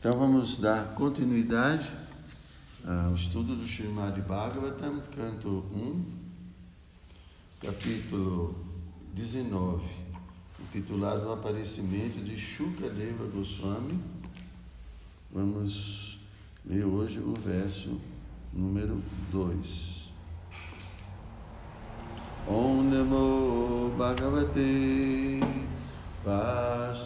[0.00, 1.90] Então vamos dar continuidade
[2.86, 6.04] ao estudo do Srimad Bhagavatam, canto 1,
[7.60, 8.54] capítulo
[9.12, 9.82] 19,
[10.60, 13.98] intitulado O Aparecimento de Shukadeva Goswami.
[15.32, 16.16] Vamos
[16.64, 18.00] ler hoje o verso
[18.52, 19.02] número
[19.32, 20.10] 2.
[22.46, 25.40] Om Namo Bhagavate
[26.24, 26.98] Vasudevaya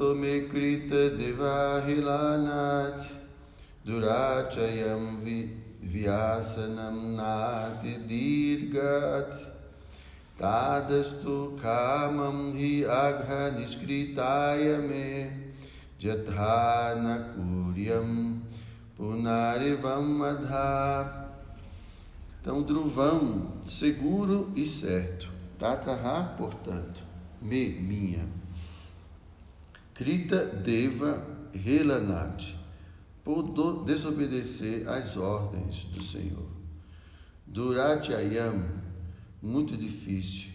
[0.00, 3.06] Dhruvam tato me krita devahilanat
[3.84, 5.50] durachayam vi-
[5.84, 9.34] vyasanam nati dirgat
[10.38, 15.30] tadastu kamam hi agha niskritaya me
[16.00, 18.40] jathana kuryam
[18.96, 21.26] punarivam adha
[22.42, 25.28] então, Druvam, seguro e certo.
[25.58, 27.02] Tataha, portanto,
[27.42, 28.24] me, minha.
[30.00, 32.56] Krita Deva Helanat,
[33.22, 36.48] por desobedecer às ordens do Senhor.
[37.46, 38.64] Durachayam,
[39.42, 40.52] muito difícil.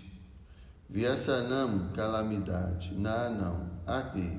[0.90, 2.92] Vyasanam, calamidade.
[2.96, 3.70] Na, não.
[3.86, 4.36] Ate,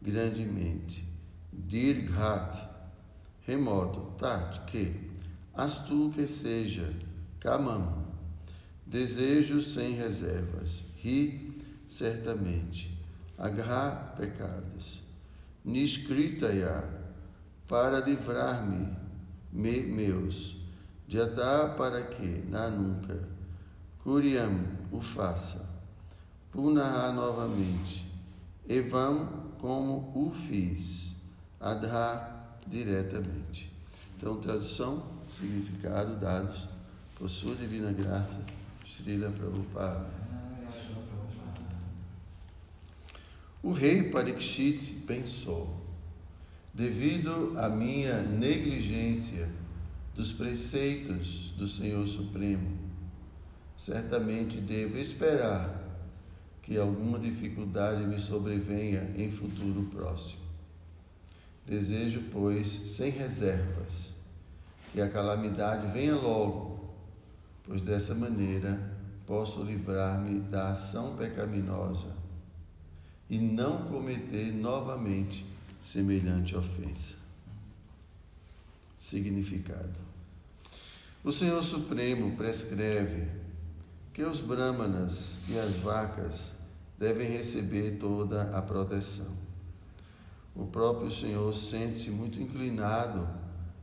[0.00, 1.06] grandemente.
[1.52, 2.66] Dirghat,
[3.46, 4.14] remoto.
[4.16, 5.10] Tat, que.
[5.52, 6.94] Astu que seja.
[7.38, 8.06] Kamam,
[8.86, 10.80] desejo sem reservas.
[10.96, 12.93] Ri, certamente.
[13.38, 15.02] Agra, pecados.
[15.64, 16.84] Niskritaya,
[17.66, 18.88] para livrar-me,
[19.52, 20.56] me, meus.
[21.08, 23.18] Jadá, para que, na nunca.
[24.02, 24.60] Kuriam,
[24.92, 25.64] o faça.
[26.52, 28.06] Punaha, novamente.
[28.68, 31.14] Evam, como o fiz.
[31.60, 32.30] Adha,
[32.66, 33.72] diretamente.
[34.16, 36.68] Então, tradução, significado dados
[37.16, 38.40] por sua divina graça,
[38.86, 40.23] Srila Prabhupada.
[43.64, 45.74] O rei Parikshit pensou:
[46.74, 49.48] devido à minha negligência
[50.14, 52.76] dos preceitos do Senhor Supremo,
[53.74, 55.82] certamente devo esperar
[56.60, 60.44] que alguma dificuldade me sobrevenha em futuro próximo.
[61.64, 64.10] Desejo, pois, sem reservas,
[64.92, 66.94] que a calamidade venha logo,
[67.62, 68.78] pois dessa maneira
[69.26, 72.23] posso livrar-me da ação pecaminosa
[73.34, 75.44] e não cometer novamente
[75.82, 77.16] semelhante ofensa.
[78.96, 79.98] Significado:
[81.24, 83.26] O Senhor Supremo prescreve
[84.12, 86.52] que os brahmanas e as vacas
[86.96, 89.36] devem receber toda a proteção.
[90.54, 93.28] O próprio Senhor sente-se muito inclinado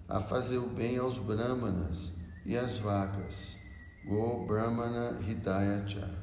[0.08, 2.14] a fazer o bem aos brahmanas
[2.46, 3.58] e às vacas.
[4.06, 6.21] Go Brahmana Hidaya Cha.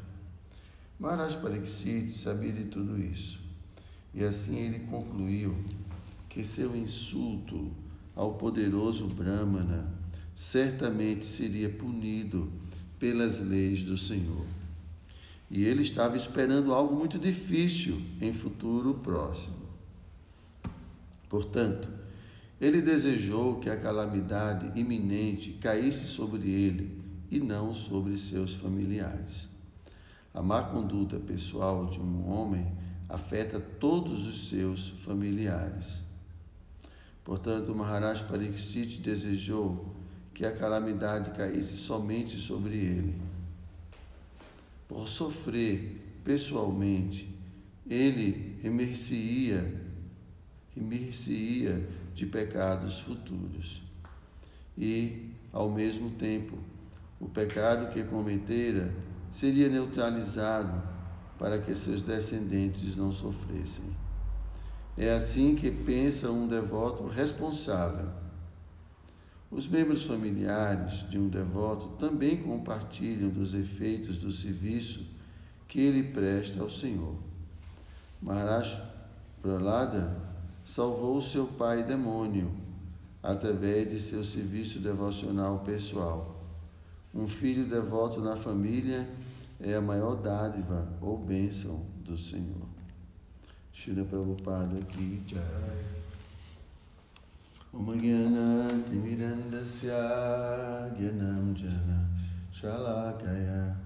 [0.99, 3.39] Maharaj Pariksit sabia de tudo isso.
[4.13, 5.57] E assim ele concluiu
[6.29, 7.71] que seu insulto
[8.17, 9.89] ao poderoso Brahmana
[10.35, 12.51] certamente seria punido
[12.99, 14.45] pelas leis do Senhor.
[15.49, 19.57] E ele estava esperando algo muito difícil em futuro próximo.
[21.29, 21.89] Portanto,
[22.61, 27.01] ele desejou que a calamidade iminente caísse sobre ele
[27.31, 29.47] e não sobre seus familiares.
[30.33, 32.67] A má conduta pessoal de um homem
[33.09, 36.03] afeta todos os seus familiares.
[37.25, 39.95] Portanto, Maharaj Pariksit desejou
[40.33, 43.21] que a calamidade caísse somente sobre ele.
[44.87, 47.29] Por sofrer pessoalmente,
[47.89, 49.89] ele remercia
[50.79, 53.83] remercia de pecados futuros.
[54.77, 56.57] E, ao mesmo tempo,
[57.21, 58.93] o pecado que cometera
[59.33, 60.83] seria neutralizado
[61.39, 63.85] para que seus descendentes não sofressem.
[64.97, 68.09] É assim que pensa um devoto responsável.
[69.51, 75.07] Os membros familiares de um devoto também compartilham dos efeitos do serviço
[75.69, 77.15] que ele presta ao Senhor.
[78.21, 78.83] Maharaj
[79.41, 80.17] Pralada
[80.65, 82.51] salvou seu pai demônio,
[83.23, 86.38] através de seu serviço devocional pessoal.
[87.15, 89.09] Um filho devoto na família
[89.61, 92.69] é a maior dádiva ou bênção do Senhor.
[93.73, 95.99] Shila Prabhupada Ki Jai.
[97.73, 99.93] Om Gyana Timirandasya
[100.99, 102.09] Gyanam Jana
[102.53, 103.77] Shalakaya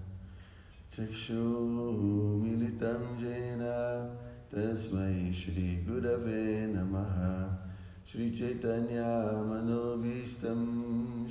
[0.90, 4.08] Chakshu Militam Jena
[4.50, 7.71] Tasmai Shri Gurave Namaha
[8.08, 10.62] श्रीचैतन्यामनोभीष्टं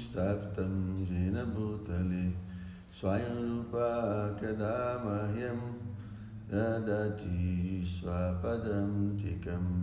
[0.04, 0.74] स्थातं
[1.08, 2.26] जीनभूतले
[3.00, 3.90] स्वयं रूपा
[4.42, 5.60] कदा मह्यं
[6.52, 7.42] ददति
[7.88, 9.74] स्वपदं तिकम्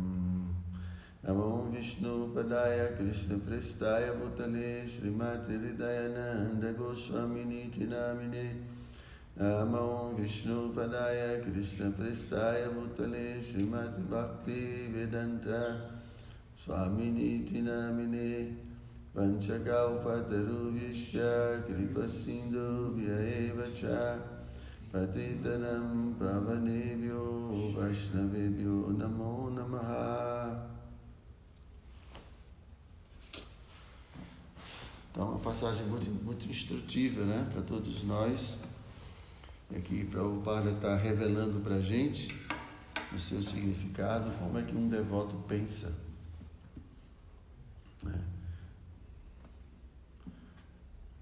[1.26, 8.46] नमो विष्णुपदाय कृष्णपृष्ठाय भूतले श्रीमत् हृदयानन्दगोस्वामिनि चिनामिने
[9.40, 9.86] नमो
[10.18, 15.48] विष्णुपदाय कृष्णपृष्ठाय भूतले श्रीमद्भक्तिवेदन्त
[16.58, 18.56] Vedanta Swamini Tinamine
[19.14, 23.68] Panchakaupatarubhishcha Kripasindhu Vyaeva
[24.90, 30.66] Patitanam Pavanebhyo Vaishnavebhyo Namo Namaha
[35.10, 38.56] Então, uma passagem muito, muito instrutiva né, para todos nós.
[39.70, 42.28] E aqui Prabhupada está revelando para a gente
[43.12, 46.07] o seu significado, como é que um devoto pensa.
[48.04, 48.20] Né?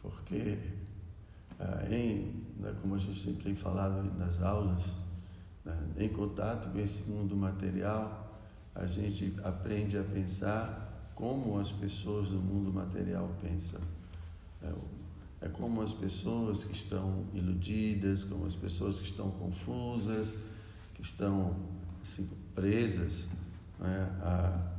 [0.03, 0.59] Porque,
[1.59, 4.83] ah, em, né, como a gente tem falado nas aulas,
[5.65, 8.41] né, em contato com esse mundo material,
[8.75, 13.81] a gente aprende a pensar como as pessoas do mundo material pensam.
[14.63, 20.35] É, é como as pessoas que estão iludidas, como as pessoas que estão confusas,
[20.95, 21.57] que estão
[22.03, 23.29] assim, presas
[23.79, 24.73] né, à,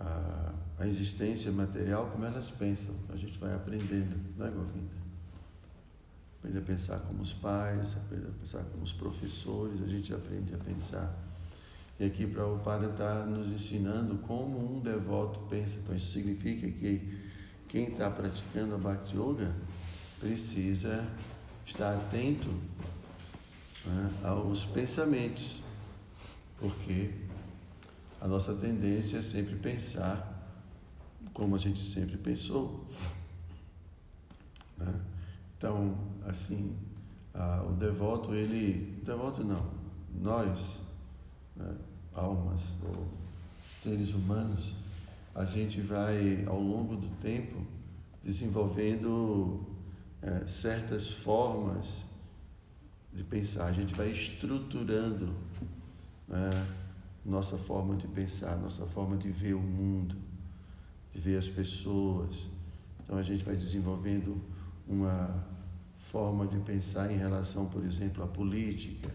[0.00, 2.94] à, à, existência material, como elas pensam.
[3.12, 5.02] A gente vai aprendendo, não é, Govinda?
[6.38, 10.54] Aprende a pensar como os pais, aprende a pensar como os professores, a gente aprende
[10.54, 11.14] a pensar.
[12.00, 12.26] E aqui
[12.64, 15.78] Padre está nos ensinando como um devoto pensa.
[15.78, 17.20] Então isso significa que
[17.68, 19.52] quem está praticando a Bhakti Yoga
[20.18, 21.06] precisa
[21.64, 22.48] estar atento
[23.86, 25.62] né, aos pensamentos,
[26.58, 27.10] porque
[28.20, 30.31] a nossa tendência é sempre pensar
[31.32, 32.86] como a gente sempre pensou.
[34.76, 34.94] Né?
[35.56, 35.96] Então,
[36.26, 36.76] assim,
[37.68, 39.00] o devoto, ele.
[39.04, 39.70] Devoto não,
[40.20, 40.80] nós,
[41.56, 41.74] né,
[42.14, 43.08] almas ou
[43.78, 44.74] seres humanos,
[45.34, 47.66] a gente vai, ao longo do tempo,
[48.22, 49.66] desenvolvendo
[50.20, 52.02] é, certas formas
[53.12, 55.34] de pensar, a gente vai estruturando
[56.28, 56.50] né,
[57.24, 60.16] nossa forma de pensar, nossa forma de ver o mundo,
[61.12, 62.46] de ver as pessoas.
[63.02, 64.40] Então a gente vai desenvolvendo
[64.86, 65.44] uma
[65.98, 69.10] forma de pensar em relação, por exemplo, à política,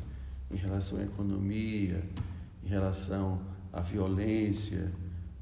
[0.50, 2.04] em relação à economia,
[2.64, 3.42] em relação
[3.72, 4.92] à violência.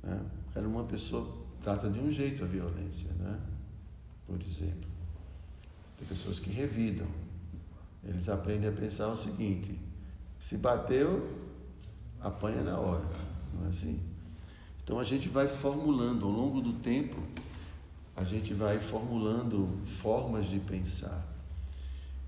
[0.03, 0.21] Né?
[0.55, 3.39] Uma pessoa trata de um jeito a violência, né?
[4.25, 4.89] Por exemplo.
[5.97, 7.07] Tem pessoas que revidam.
[8.03, 9.79] Eles aprendem a pensar o seguinte:
[10.39, 11.27] se bateu,
[12.19, 13.05] apanha na hora.
[13.53, 13.99] Não é assim?
[14.85, 17.17] Então a gente vai formulando ao longo do tempo,
[18.15, 19.67] a gente vai formulando
[19.99, 21.25] formas de pensar.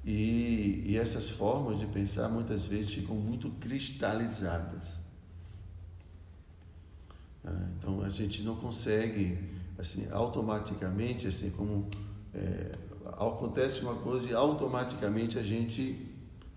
[0.03, 4.99] E, e essas formas de pensar muitas vezes ficam muito cristalizadas.
[7.45, 9.37] Ah, então a gente não consegue
[9.77, 11.87] assim automaticamente assim como
[12.33, 12.71] é,
[13.05, 16.11] acontece uma coisa e automaticamente a gente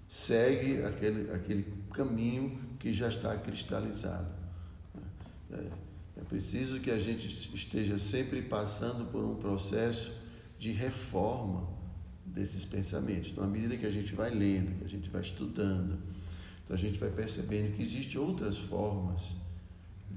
[0.08, 4.32] segue aquele, aquele caminho que já está cristalizado.
[5.52, 5.89] É,
[6.20, 10.12] é preciso que a gente esteja sempre passando por um processo
[10.58, 11.66] de reforma
[12.26, 13.30] desses pensamentos.
[13.30, 15.98] Então, à medida que a gente vai lendo, que a gente vai estudando,
[16.62, 19.32] então a gente vai percebendo que existem outras formas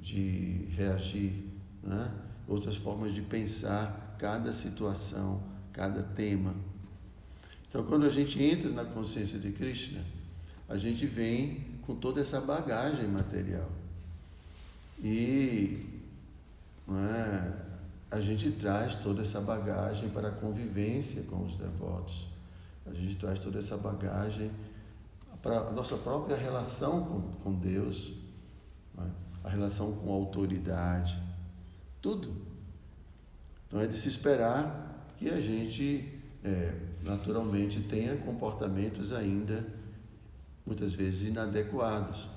[0.01, 1.45] de reagir,
[1.81, 2.11] né?
[2.47, 5.41] outras formas de pensar cada situação,
[5.71, 6.53] cada tema.
[7.69, 10.03] Então, quando a gente entra na consciência de Krishna,
[10.67, 13.71] a gente vem com toda essa bagagem material.
[15.01, 15.92] E
[16.89, 17.53] é,
[18.11, 22.27] a gente traz toda essa bagagem para a convivência com os devotos.
[22.85, 24.51] A gente traz toda essa bagagem
[25.41, 28.13] para a nossa própria relação com, com Deus,
[28.97, 29.01] é?
[29.43, 31.21] a relação com a autoridade,
[32.01, 32.33] tudo.
[33.67, 39.65] Então é de se esperar que a gente é, naturalmente tenha comportamentos ainda
[40.65, 42.29] muitas vezes inadequados,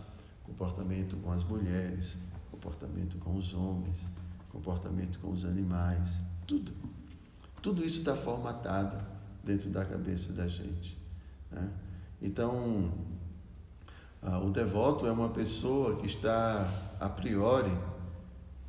[0.45, 2.17] comportamento com as mulheres,
[2.51, 4.05] comportamento com os homens,
[4.57, 6.73] comportamento com os animais, tudo.
[7.63, 8.97] Tudo isso está formatado
[9.45, 10.97] dentro da cabeça da gente.
[11.51, 11.69] Né?
[12.23, 12.91] Então,
[14.23, 17.73] ah, o devoto é uma pessoa que está, a priori,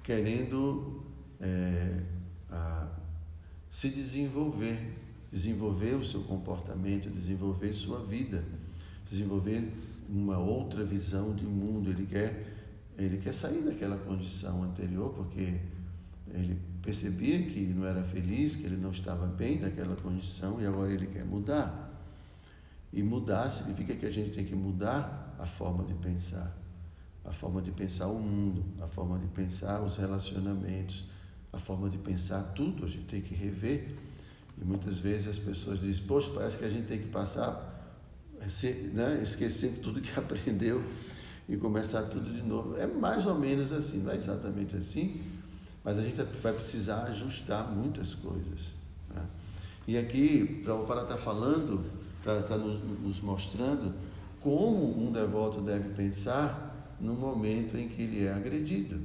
[0.03, 1.03] querendo
[1.39, 2.01] é,
[2.51, 2.88] a,
[3.70, 4.94] se desenvolver,
[5.32, 8.44] desenvolver o seu comportamento, desenvolver sua vida,
[9.10, 9.72] desenvolver
[10.10, 11.89] uma outra visão de mundo.
[11.89, 12.46] Ele quer,
[12.98, 15.60] ele quer sair daquela condição anterior, porque
[16.34, 20.91] ele percebia que não era feliz, que ele não estava bem naquela condição e agora
[20.91, 21.88] ele quer mudar.
[22.91, 26.55] E mudar significa que a gente tem que mudar a forma de pensar,
[27.24, 31.05] a forma de pensar o mundo, a forma de pensar os relacionamentos,
[31.51, 33.96] a forma de pensar tudo, a gente tem que rever.
[34.60, 38.01] E muitas vezes as pessoas dizem, poxa, parece que a gente tem que passar,
[38.93, 40.84] né, esquecer tudo que aprendeu
[41.48, 42.75] e começar tudo de novo.
[42.77, 45.22] É mais ou menos assim, não é exatamente assim,
[45.88, 48.74] mas a gente vai precisar ajustar muitas coisas.
[49.10, 49.25] Né?
[49.88, 51.82] E aqui, Prabhupada está falando,
[52.17, 53.94] está tá nos, nos mostrando
[54.41, 59.00] como um devoto deve pensar no momento em que ele é agredido.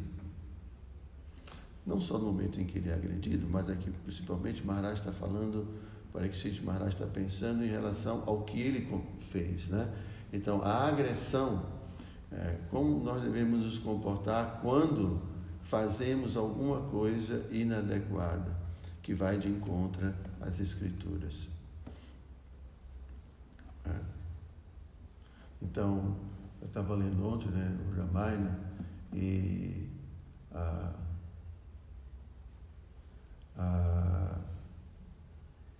[1.86, 5.68] Não só no momento em que ele é agredido, mas aqui principalmente Maharaj está falando,
[6.12, 8.88] Parikshit Maharaj está pensando em relação ao que ele
[9.30, 9.68] fez.
[9.68, 9.88] Né?
[10.32, 11.64] Então, a agressão,
[12.32, 15.30] é, como nós devemos nos comportar quando
[15.64, 18.54] fazemos alguma coisa inadequada,
[19.02, 21.48] que vai de encontro às Escrituras.
[23.86, 24.00] É.
[25.60, 26.16] Então,
[26.60, 28.58] eu estava lendo ontem né, o Ramayana
[29.12, 29.88] e
[30.52, 30.92] a,
[33.58, 34.38] a,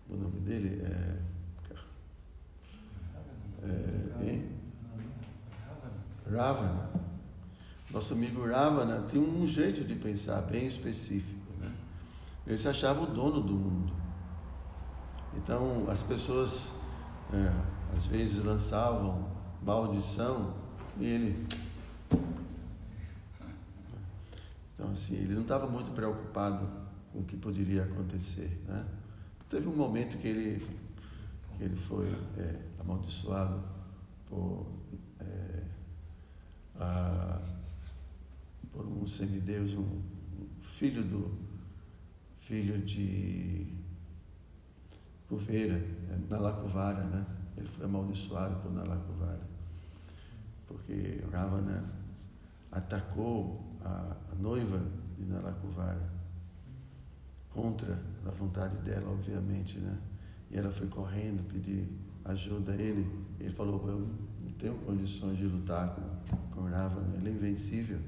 [0.08, 1.18] o nome dele é,
[3.64, 4.52] é
[6.32, 6.81] Ravana.
[8.02, 11.38] Nosso amigo Ravana tinha um jeito de pensar bem específico.
[11.60, 11.72] Né?
[12.44, 13.92] Ele se achava o dono do mundo.
[15.36, 16.68] Então, as pessoas
[17.32, 19.30] é, às vezes lançavam
[19.62, 20.52] maldição
[20.98, 21.46] e ele.
[24.74, 26.68] Então, assim, ele não estava muito preocupado
[27.12, 28.60] com o que poderia acontecer.
[28.66, 28.84] Né?
[29.48, 30.66] Teve um momento que ele,
[31.56, 33.62] que ele foi é, amaldiçoado
[34.28, 34.66] por,
[35.20, 35.62] é,
[36.80, 37.40] a,
[38.72, 40.00] por um semideus, um
[40.62, 41.30] filho do
[42.40, 43.66] filho de
[45.28, 45.74] Cuveira,
[46.10, 47.24] é, Nalakuvara, né?
[47.56, 49.40] Ele foi amaldiçoado por Nalakuvara,
[50.66, 51.84] porque Ravana
[52.70, 54.82] atacou a, a noiva
[55.18, 56.10] de Nalakuvara
[57.50, 59.98] contra a vontade dela, obviamente, né?
[60.50, 61.88] E ela foi correndo pedir
[62.24, 63.10] ajuda a ele.
[63.40, 64.00] Ele falou: Eu
[64.42, 67.98] não tenho condições de lutar com, com Ravana, ele é invencível.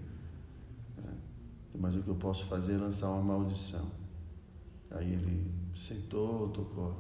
[1.79, 3.85] Mas o que eu posso fazer é lançar uma maldição.
[4.91, 6.95] Aí ele sentou, tocou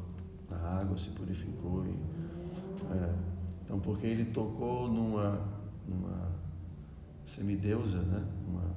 [0.50, 1.84] na água, se purificou.
[1.86, 1.90] E,
[2.92, 3.14] é,
[3.64, 5.40] então, porque ele tocou numa,
[5.88, 6.32] numa
[7.24, 8.26] semideusa, né?
[8.48, 8.74] Uma,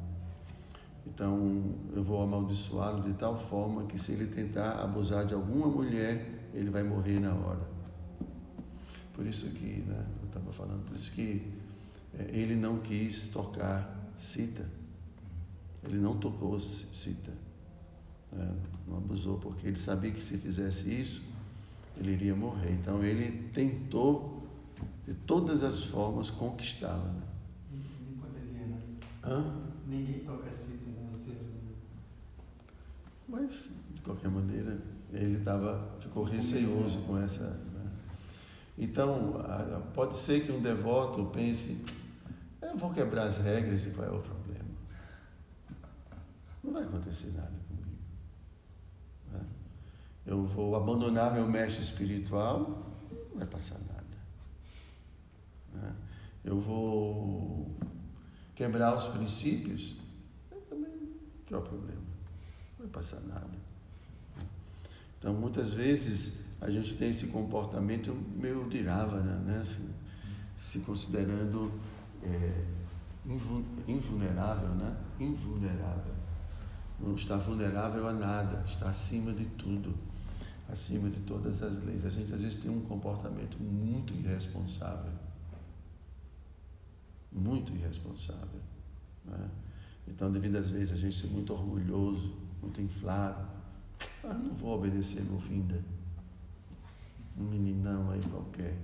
[1.06, 6.50] então, eu vou amaldiçoá-lo de tal forma que se ele tentar abusar de alguma mulher,
[6.54, 7.68] ele vai morrer na hora.
[9.14, 11.52] Por isso que, né, eu estava falando, por isso que
[12.20, 14.64] é, ele não quis tocar cita.
[15.84, 17.32] Ele não tocou cita.
[18.34, 18.52] É,
[18.88, 21.24] não abusou, porque ele sabia que se fizesse isso,
[21.98, 22.72] ele iria morrer.
[22.72, 24.46] Então ele tentou
[25.08, 27.06] de todas as formas conquistá-la.
[27.06, 27.22] Né?
[27.72, 28.82] Ninguém poderia, né?
[29.24, 29.56] Hã?
[29.88, 31.10] Ninguém toca assim, né?
[31.14, 31.32] Você...
[33.28, 34.78] Mas, de qualquer maneira,
[35.14, 37.44] ele tava, ficou receoso com essa.
[37.46, 37.92] Né?
[38.78, 39.34] Então,
[39.94, 41.78] pode ser que um devoto pense:
[42.62, 44.47] eu vou quebrar as regras e qual é o problema?
[46.68, 47.68] Não vai acontecer nada
[50.28, 52.86] eu vou abandonar meu mestre espiritual,
[53.32, 54.04] não vai passar nada.
[55.74, 55.96] Né?
[56.44, 57.74] Eu vou
[58.54, 59.96] quebrar os princípios,
[60.70, 62.02] também, que é o problema?
[62.78, 63.48] Não vai passar nada.
[65.18, 69.60] Então, muitas vezes, a gente tem esse comportamento meio de né?
[69.62, 69.90] Assim,
[70.58, 71.72] se considerando
[72.22, 72.66] é,
[73.88, 74.98] invulnerável, né?
[75.22, 76.17] Invulnerável.
[77.00, 79.94] Não está vulnerável a nada, está acima de tudo
[80.70, 82.06] acima de todas as leis.
[82.06, 85.12] A gente às vezes tem um comportamento muito irresponsável.
[87.32, 88.62] Muito irresponsável.
[89.26, 89.50] Né?
[90.08, 93.48] Então, devido às vezes a gente ser muito orgulhoso, muito inflado,
[94.24, 95.82] ah, não vou obedecer meu vinda.
[97.38, 98.78] Um meninão aí qualquer.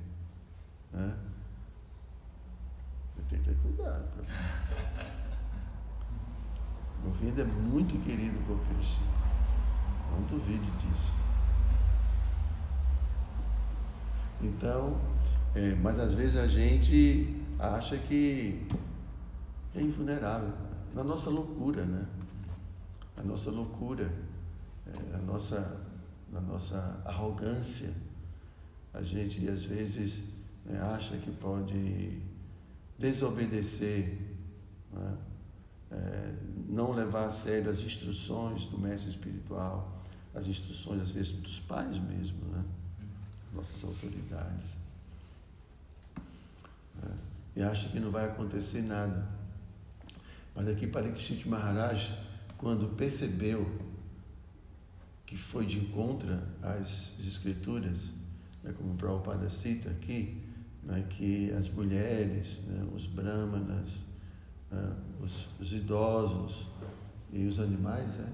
[0.92, 1.18] Né?
[3.18, 4.08] Eu tenho que ter cuidado.
[4.16, 5.23] Pra...
[7.04, 9.04] Govinda é muito querido por Krishna.
[10.12, 11.14] Não duvide disso.
[14.42, 14.98] Então,
[15.54, 18.66] é, mas às vezes a gente acha que
[19.76, 20.54] é invulnerável.
[20.94, 22.06] Na nossa loucura, né?
[23.18, 24.12] A nossa loucura,
[24.88, 25.82] é, a nossa,
[26.32, 27.94] na nossa arrogância,
[28.94, 30.24] a gente às vezes
[30.66, 32.22] né, acha que pode
[32.98, 34.20] desobedecer,
[34.92, 35.18] né?
[35.94, 36.34] É,
[36.68, 40.02] não levar a sério as instruções do mestre espiritual,
[40.34, 42.64] as instruções às vezes dos pais mesmo, né?
[43.54, 44.72] nossas autoridades.
[47.04, 47.10] É,
[47.58, 49.28] e acha que não vai acontecer nada.
[50.56, 52.12] Mas aqui Parikshit Maharaj,
[52.58, 53.70] quando percebeu
[55.26, 58.12] que foi de encontro às escrituras,
[58.64, 60.42] né, como o Prabhupada cita aqui,
[60.84, 64.06] né, que as mulheres, né, os brahmanas,
[64.74, 66.68] né, os, os, idosos
[67.32, 68.28] e os animais, né?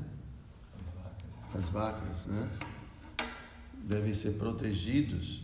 [0.80, 2.50] as vacas, as vacas né?
[3.84, 5.44] devem ser protegidos.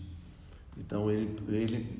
[0.77, 1.99] Então ele, ele,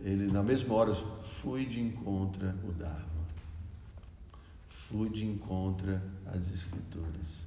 [0.00, 3.26] ele na mesma hora foi de encontro o Dharma,
[4.68, 7.44] fui de encontro às Escrituras.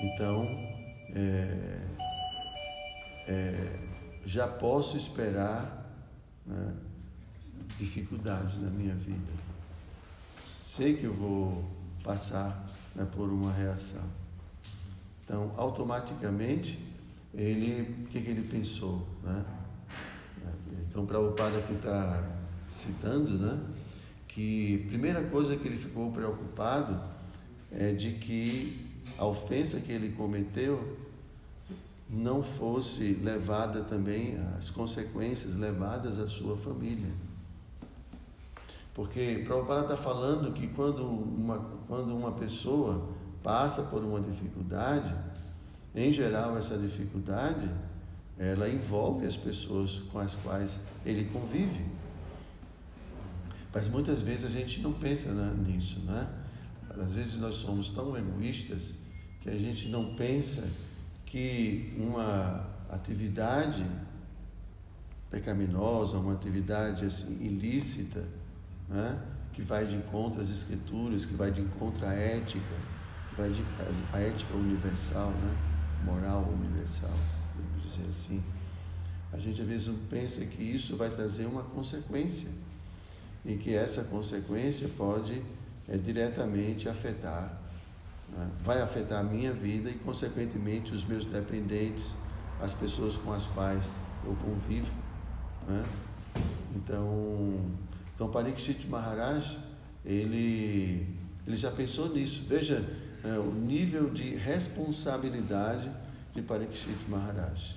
[0.00, 0.44] Então,
[1.14, 1.80] é,
[3.26, 3.78] é,
[4.24, 5.86] já posso esperar
[6.46, 6.74] né,
[7.78, 9.32] dificuldades na minha vida.
[10.62, 11.64] Sei que eu vou
[12.02, 14.04] passar né, por uma reação.
[15.24, 16.78] Então, automaticamente,
[17.34, 19.06] ele, o que, que ele pensou?
[19.22, 19.44] Né?
[20.88, 22.22] Então, Prabhupada aqui está
[22.68, 23.60] citando, né?
[24.26, 27.00] Que a primeira coisa que ele ficou preocupado
[27.70, 28.86] é de que
[29.18, 30.96] a ofensa que ele cometeu
[32.08, 37.10] não fosse levada também, as consequências levadas à sua família.
[38.98, 43.08] Porque Prabhupada está falando que quando uma, quando uma pessoa
[43.44, 45.14] passa por uma dificuldade,
[45.94, 47.70] em geral essa dificuldade,
[48.36, 51.86] ela envolve as pessoas com as quais ele convive.
[53.72, 56.28] Mas muitas vezes a gente não pensa nisso, né?
[56.90, 58.94] Às vezes nós somos tão egoístas
[59.40, 60.68] que a gente não pensa
[61.24, 63.86] que uma atividade
[65.30, 68.24] pecaminosa, uma atividade assim, ilícita,
[68.88, 69.18] né?
[69.52, 72.74] que vai de encontro às escrituras, que vai de encontro à ética,
[73.30, 73.62] que vai de
[74.12, 75.56] à ética universal, né?
[76.04, 77.10] moral universal,
[77.56, 78.42] vamos dizer assim.
[79.32, 82.48] A gente às vezes pensa que isso vai trazer uma consequência
[83.44, 85.42] e que essa consequência pode
[85.88, 87.68] é, diretamente afetar
[88.36, 88.48] né?
[88.64, 92.14] vai afetar a minha vida e, consequentemente, os meus dependentes,
[92.60, 93.90] as pessoas com as quais
[94.24, 94.92] eu convivo.
[95.66, 95.84] Né?
[96.76, 97.60] Então,
[98.18, 99.56] então Parikshit Maharaj,
[100.04, 101.06] ele,
[101.46, 102.42] ele já pensou nisso.
[102.48, 102.80] Veja
[103.22, 105.88] né, o nível de responsabilidade
[106.34, 107.76] de Parikshit Maharaj.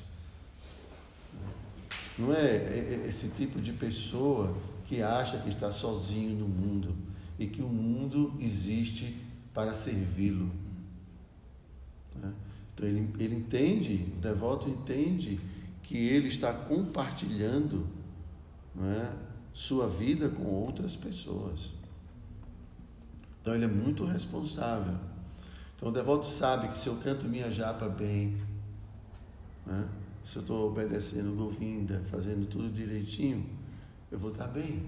[2.17, 6.95] Não é, é, é esse tipo de pessoa que acha que está sozinho no mundo
[7.37, 9.15] e que o mundo existe
[9.53, 10.49] para servi-lo.
[12.15, 12.33] Né?
[12.73, 15.39] Então ele, ele entende, o devoto entende
[15.83, 17.85] que ele está compartilhando
[18.79, 21.71] é, sua vida com outras pessoas.
[23.41, 24.95] Então ele é muito responsável.
[25.75, 28.37] Então o devoto sabe que se eu canto minha japa bem,
[29.65, 29.87] né,
[30.23, 33.45] se eu estou obedecendo Govinda, fazendo tudo direitinho,
[34.11, 34.83] eu vou estar bem.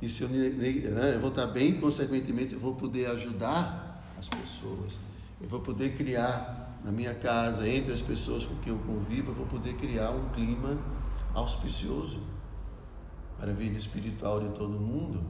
[0.00, 4.98] E se eu, né, eu vou estar bem, consequentemente, eu vou poder ajudar as pessoas.
[5.40, 9.34] Eu vou poder criar na minha casa, entre as pessoas com quem eu convivo, eu
[9.34, 10.78] vou poder criar um clima
[11.34, 12.20] auspicioso
[13.38, 15.22] para a vida espiritual de todo mundo.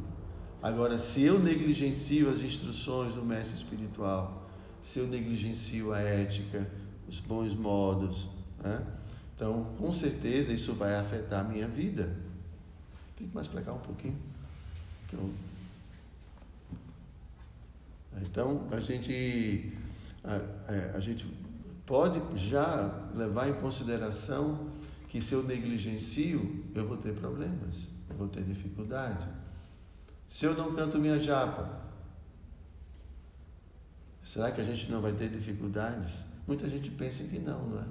[0.62, 4.48] Agora, se eu negligencio as instruções do mestre espiritual,
[4.82, 6.70] se eu negligencio a ética,
[7.08, 8.28] os bons modos,
[8.62, 8.84] né?
[9.34, 12.14] então com certeza isso vai afetar a minha vida.
[13.16, 14.16] Fique mais para cá um pouquinho.
[15.06, 15.30] Então,
[18.22, 19.72] então a gente,
[20.24, 20.34] a,
[20.72, 21.26] é, a gente
[21.86, 24.69] pode já levar em consideração
[25.10, 29.28] que se eu negligencio, eu vou ter problemas, eu vou ter dificuldade.
[30.28, 31.82] Se eu não canto minha japa,
[34.22, 36.20] será que a gente não vai ter dificuldades?
[36.46, 37.86] Muita gente pensa que não, não é?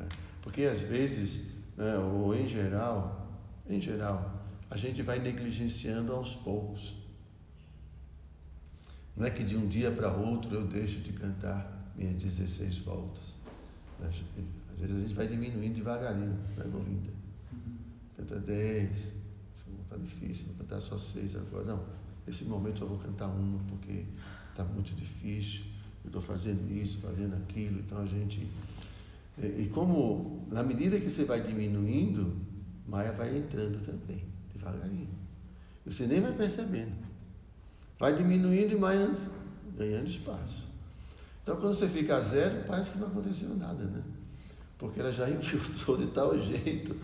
[0.00, 0.08] é.
[0.42, 1.44] Porque às vezes,
[1.76, 3.30] né, ou em geral,
[3.68, 6.96] em geral, a gente vai negligenciando aos poucos.
[9.16, 13.36] Não é que de um dia para outro eu deixo de cantar minhas 16 voltas.
[14.04, 14.20] Às
[14.90, 17.10] vezes a gente vai diminuindo devagarinho, vai evoluindo.
[18.16, 18.90] Canta 10,
[19.88, 21.64] tá difícil, vou cantar só seis agora.
[21.64, 21.84] Não,
[22.26, 24.04] esse momento eu vou cantar uma porque
[24.50, 25.62] está muito difícil.
[26.04, 28.48] Eu estou fazendo isso, fazendo aquilo, então a gente.
[29.38, 32.36] E, e como, na medida que você vai diminuindo,
[32.86, 35.08] Maia vai entrando também, devagarinho.
[35.86, 36.92] Você nem vai percebendo.
[37.98, 39.12] Vai diminuindo e Maia
[39.76, 40.66] ganhando espaço.
[41.42, 44.02] Então, quando você fica a zero, parece que não aconteceu nada, né?
[44.82, 46.96] Porque ela já infiltrou de tal jeito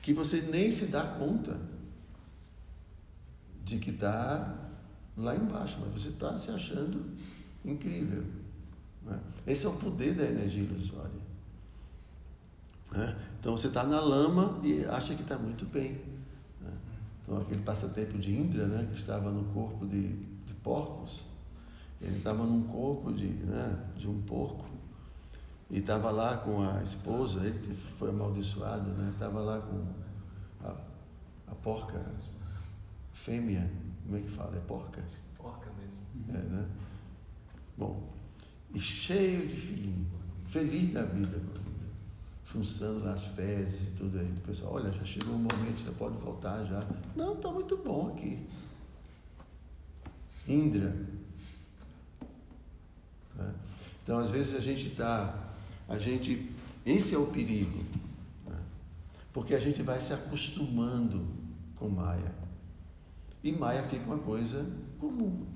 [0.00, 1.60] que você nem se dá conta
[3.66, 4.54] de que está
[5.14, 7.04] lá embaixo, mas você está se achando
[7.62, 8.24] incrível.
[9.04, 9.20] Né?
[9.46, 11.20] Esse é o poder da energia ilusória.
[12.90, 13.14] Né?
[13.38, 16.00] Então você está na lama e acha que está muito bem.
[16.62, 16.72] Né?
[17.22, 21.24] Então aquele passatempo de Indra, né, que estava no corpo de, de porcos,
[22.00, 24.71] ele estava num corpo de, né, de um porco
[25.72, 29.10] e estava lá com a esposa, ele foi amaldiçoado, né?
[29.14, 29.82] Estava lá com
[30.62, 30.76] a,
[31.50, 31.98] a porca
[33.14, 33.70] fêmea,
[34.04, 34.54] como é que fala?
[34.54, 35.02] É porca?
[35.38, 36.02] Porca mesmo.
[36.28, 36.68] É, né?
[37.78, 38.06] Bom,
[38.74, 40.06] e cheio de filhinho,
[40.44, 41.40] feliz da vida,
[42.44, 44.30] funçando nas fezes e tudo aí.
[44.30, 46.84] O pessoal, olha, já chegou o momento, você pode voltar já.
[47.16, 48.44] Não, está muito bom aqui.
[50.46, 50.94] Indra.
[53.36, 53.54] Né?
[54.02, 55.51] Então, às vezes a gente está
[55.88, 56.50] a gente,
[56.84, 57.78] esse é o perigo,
[58.46, 58.58] né?
[59.32, 61.26] porque a gente vai se acostumando
[61.76, 62.34] com Maia.
[63.42, 64.64] E Maia fica uma coisa
[64.98, 65.46] comum.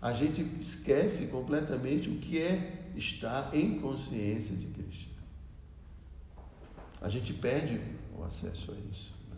[0.00, 5.12] A gente esquece completamente o que é estar em consciência de Krishna.
[7.00, 7.80] A gente perde
[8.16, 9.12] o acesso a isso.
[9.30, 9.36] Né?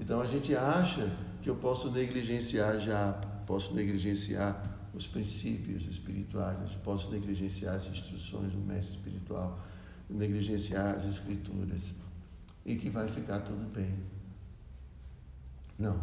[0.00, 3.12] Então a gente acha que eu posso negligenciar já,
[3.46, 9.58] posso negligenciar os princípios espirituais, posso negligenciar as instruções do mestre espiritual,
[10.08, 11.92] negligenciar as escrituras
[12.64, 13.94] e que vai ficar tudo bem.
[15.78, 15.98] Não.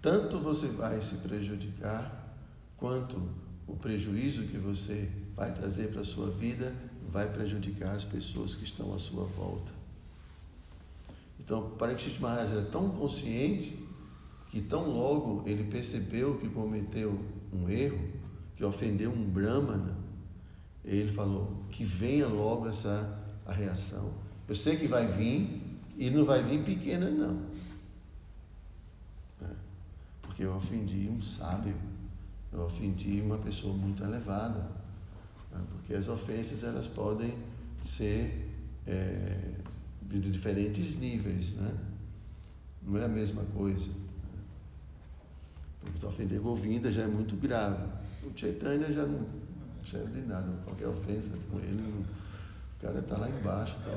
[0.00, 2.34] Tanto você vai se prejudicar,
[2.76, 3.20] quanto
[3.66, 6.74] o prejuízo que você vai trazer para a sua vida
[7.12, 9.72] vai prejudicar as pessoas que estão à sua volta.
[11.38, 13.78] Então, Parikshit Maharaj era tão consciente
[14.50, 17.18] que tão logo ele percebeu que cometeu
[17.52, 17.98] um erro,
[18.60, 19.96] que ofendeu um Brahmana,
[20.84, 24.12] ele falou que venha logo essa a reação.
[24.46, 25.62] Eu sei que vai vir
[25.96, 27.40] e não vai vir pequena não.
[29.40, 29.46] É,
[30.20, 31.74] porque eu ofendi um sábio,
[32.52, 34.70] eu ofendi uma pessoa muito elevada.
[35.54, 37.32] É, porque as ofensas elas podem
[37.82, 38.46] ser
[38.86, 39.54] é,
[40.02, 41.74] de diferentes níveis, né?
[42.82, 43.88] Não é a mesma coisa.
[45.80, 47.99] Porque ofender Govinda já é muito grave.
[48.22, 49.26] O Chaitanya já não
[49.84, 52.04] serve de nada, qualquer ofensa com ele,
[52.78, 53.94] o cara está lá embaixo, então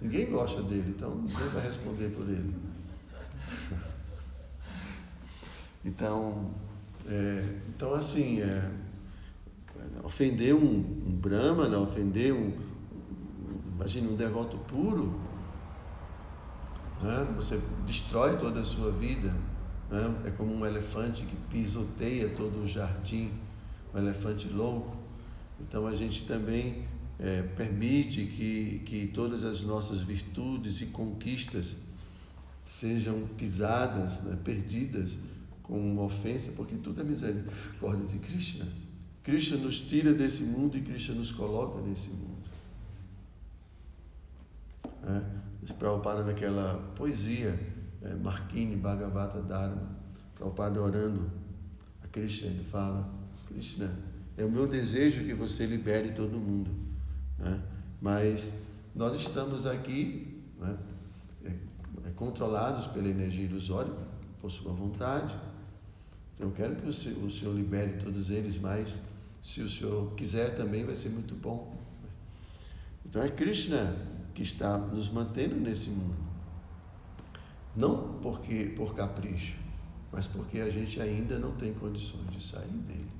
[0.00, 2.54] ninguém gosta dele, então ninguém vai responder por ele.
[5.84, 6.50] Então,
[7.08, 8.70] é, então assim, é,
[10.04, 12.52] ofender um, um Brahmana, ofender um,
[13.74, 15.18] imagina um devoto puro,
[17.02, 17.26] né?
[17.34, 19.32] você destrói toda a sua vida.
[19.90, 20.22] Né?
[20.26, 23.32] É como um elefante que pisoteia todo o jardim,
[23.92, 24.96] um elefante louco.
[25.60, 26.84] Então a gente também
[27.18, 31.74] é, permite que, que todas as nossas virtudes e conquistas
[32.64, 34.38] sejam pisadas, né?
[34.42, 35.18] perdidas
[35.62, 38.66] com uma ofensa, porque tudo é misericórdia de Krishna.
[39.22, 42.40] Krishna nos tira desse mundo e Krishna nos coloca nesse mundo.
[45.04, 47.58] É, Prabhupada naquela poesia
[48.02, 49.88] é, Markini Bhagavata Dharma,
[50.34, 51.30] Prabhupada orando
[52.02, 53.08] a Krishna, ele fala,
[53.46, 53.92] Krishna,
[54.36, 56.70] é o meu desejo que você libere todo mundo,
[57.38, 57.60] né?
[58.00, 58.52] mas
[58.94, 60.76] nós estamos aqui né?
[61.44, 61.48] é,
[62.08, 63.92] é, controlados pela energia ilusória,
[64.40, 65.34] por sua vontade,
[66.34, 68.98] então eu quero que o senhor, o senhor libere todos eles, mas
[69.42, 71.78] se o senhor quiser também vai ser muito bom.
[73.04, 73.94] Então é Krishna
[74.32, 76.29] que está nos mantendo nesse mundo.
[77.80, 79.56] Não porque por capricho,
[80.12, 83.10] mas porque a gente ainda não tem condições de sair dele.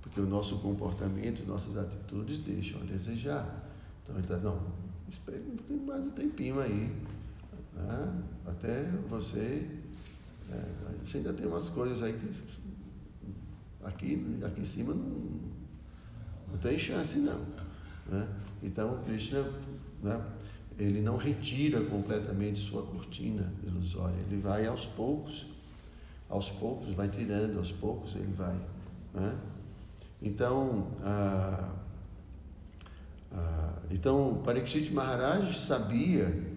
[0.00, 3.68] Porque o nosso comportamento, nossas atitudes deixam a desejar.
[4.02, 4.58] Então ele está, não,
[5.06, 5.42] espere
[5.86, 6.90] mais um tempinho aí.
[7.74, 8.22] Né?
[8.46, 9.68] Até você.
[10.50, 10.64] É,
[11.04, 12.30] você ainda tem umas coisas aí que
[13.84, 15.40] aqui, aqui em cima não,
[16.48, 17.40] não tem chance não.
[18.06, 18.28] Né?
[18.62, 19.42] Então Krishna
[20.02, 20.22] né?
[20.78, 25.46] Ele não retira completamente sua cortina ilusória, ele vai aos poucos,
[26.28, 28.56] aos poucos, vai tirando, aos poucos ele vai.
[29.12, 29.38] Né?
[30.20, 31.70] Então, ah,
[33.32, 36.54] ah, então Parikshit Maharaj sabia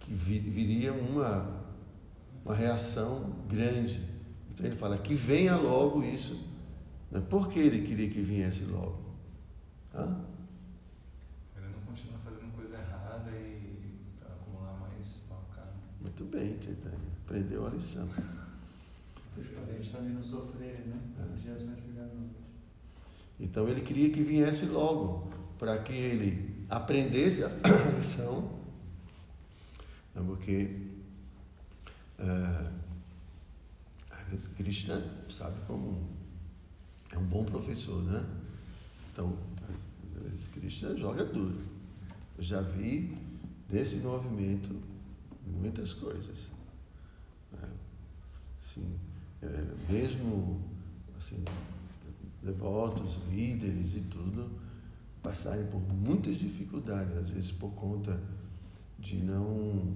[0.00, 1.48] que viria uma,
[2.44, 4.00] uma reação grande.
[4.52, 6.40] Então ele fala que venha logo isso.
[7.10, 7.22] Né?
[7.28, 9.00] Por que ele queria que viesse logo?
[11.56, 13.88] Ele não continua fazendo coisa errada e
[14.22, 15.44] acumular mais mal
[16.06, 16.96] Muito bem, Chaitanya.
[17.24, 18.08] Aprendeu a lição.
[19.36, 21.00] Os parentes também não sofrerem, né?
[21.18, 21.26] É.
[23.40, 27.48] Então ele queria que viesse logo, para que ele aprendesse a
[27.98, 28.56] lição,
[30.14, 30.76] porque
[32.20, 32.70] uh,
[34.56, 36.08] Krishna sabe como
[37.10, 38.24] é um bom professor, né?
[39.12, 39.36] Então,
[40.16, 41.58] às vezes Krishna joga duro.
[42.38, 43.18] Eu já vi
[43.68, 44.95] nesse movimento
[45.46, 46.50] muitas coisas.
[47.52, 47.68] Né?
[48.60, 48.98] Assim,
[49.42, 50.60] é, mesmo
[51.16, 51.42] assim,
[52.42, 54.50] devotos, líderes e tudo,
[55.22, 58.20] passarem por muitas dificuldades, às vezes por conta
[58.98, 59.94] de não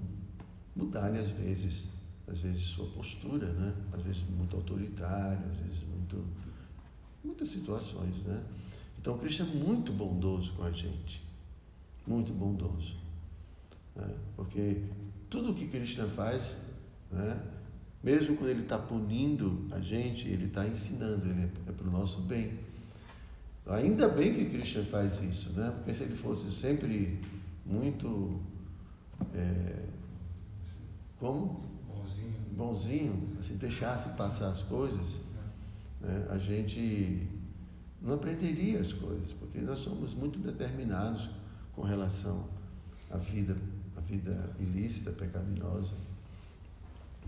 [0.75, 1.87] mudarem às vezes,
[2.27, 3.73] às vezes sua postura, né?
[3.93, 6.23] Às vezes muito autoritário, às vezes muito
[7.23, 8.43] muitas situações, né?
[8.99, 11.23] Então Cristo é muito bondoso com a gente,
[12.05, 12.95] muito bondoso,
[13.95, 14.15] né?
[14.35, 14.83] porque
[15.31, 16.55] tudo o que Krishna faz,
[17.09, 17.41] né?
[18.03, 21.91] Mesmo quando ele está punindo a gente, ele está ensinando, ele é, é para o
[21.91, 22.59] nosso bem.
[23.65, 25.71] Ainda bem que Krishna faz isso, né?
[25.71, 27.21] Porque se ele fosse sempre
[27.65, 28.41] muito.
[29.33, 29.85] É,
[31.17, 31.63] como?
[31.87, 32.35] Bonzinho.
[32.51, 35.19] Bonzinho, assim, deixasse passar as coisas,
[36.01, 36.27] né?
[36.29, 37.27] a gente
[38.01, 41.29] não aprenderia as coisas, porque nós somos muito determinados
[41.73, 42.49] com relação
[43.09, 43.55] à vida,
[44.11, 45.93] vida ilícita, pecaminosa.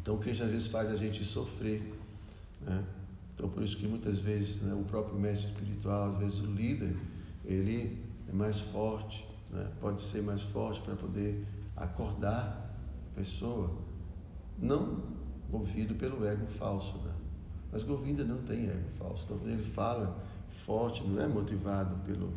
[0.01, 1.81] Então, o Cristo às vezes faz a gente sofrer.
[2.61, 2.83] Né?
[3.33, 6.93] Então, por isso que muitas vezes né, o próprio mestre espiritual, às vezes o líder,
[7.45, 9.65] ele é mais forte, né?
[9.79, 11.45] pode ser mais forte para poder
[11.77, 12.75] acordar
[13.11, 13.71] a pessoa,
[14.59, 15.01] não
[15.49, 16.97] movido pelo ego falso.
[16.97, 17.13] Né?
[17.71, 19.23] Mas Govinda não tem ego falso.
[19.23, 20.21] Então, quando ele fala
[20.65, 22.33] forte, não é motivado pelo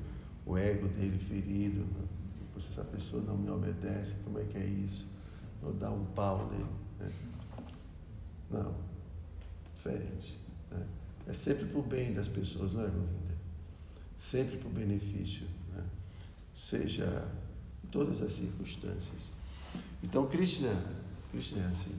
[0.47, 1.81] o ego dele ferido.
[1.81, 2.16] Né?
[2.61, 5.07] Se essa pessoa não me obedece, como é que é isso?
[5.63, 6.67] Vou dar um pau nele.
[6.99, 7.13] Né?
[8.51, 8.75] Não,
[9.75, 10.39] diferente.
[10.71, 10.87] Né?
[11.27, 13.37] É sempre para o bem das pessoas, não é, Govinda?
[14.17, 15.85] Sempre para o benefício, né?
[16.55, 17.29] seja
[17.85, 19.31] em todas as circunstâncias.
[20.03, 20.73] Então, Krishna,
[21.31, 21.95] Krishna é assim.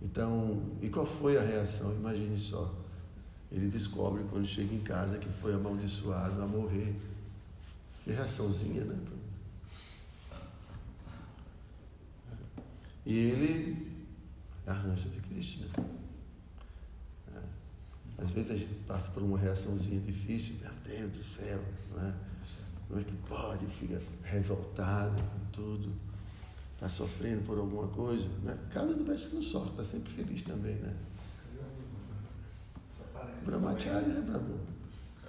[0.00, 1.92] Então, e qual foi a reação?
[1.92, 2.72] Imagine só.
[3.50, 6.94] Ele descobre quando chega em casa que foi amaldiçoado a morrer.
[8.04, 8.98] Que reaçãozinha, né?
[13.06, 14.06] E ele
[14.66, 15.66] arranja de Krishna.
[17.34, 18.22] É.
[18.22, 21.60] Às vezes a gente passa por uma reaçãozinha difícil, meu Deus do céu,
[21.92, 22.14] não é?
[22.88, 23.66] Como é que pode?
[23.66, 25.92] Fica revoltado com tudo,
[26.74, 28.28] está sofrendo por alguma coisa.
[28.42, 28.56] Né?
[28.70, 30.94] Cada do mestre não sofre, está sempre feliz também, né?
[33.44, 34.58] Brahmacharya é Prabhu.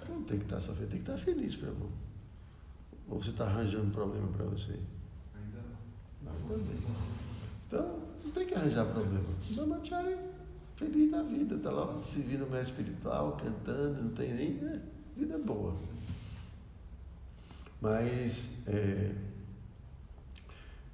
[0.08, 2.05] Não tem que estar tá sofrendo, tem que estar tá feliz, Prabhu.
[3.08, 4.72] Ou você está arranjando problema para você?
[5.34, 5.62] Ainda
[6.24, 6.32] não.
[6.56, 6.70] Ainda
[7.66, 9.24] Então, não tem que arranjar problema.
[9.50, 10.16] Brahmachari,
[10.76, 14.54] feliz da vida, está lá servindo o mestre espiritual, cantando, não tem nem.
[14.54, 14.82] Né?
[15.16, 15.76] Vida boa.
[17.80, 19.12] Mas, é,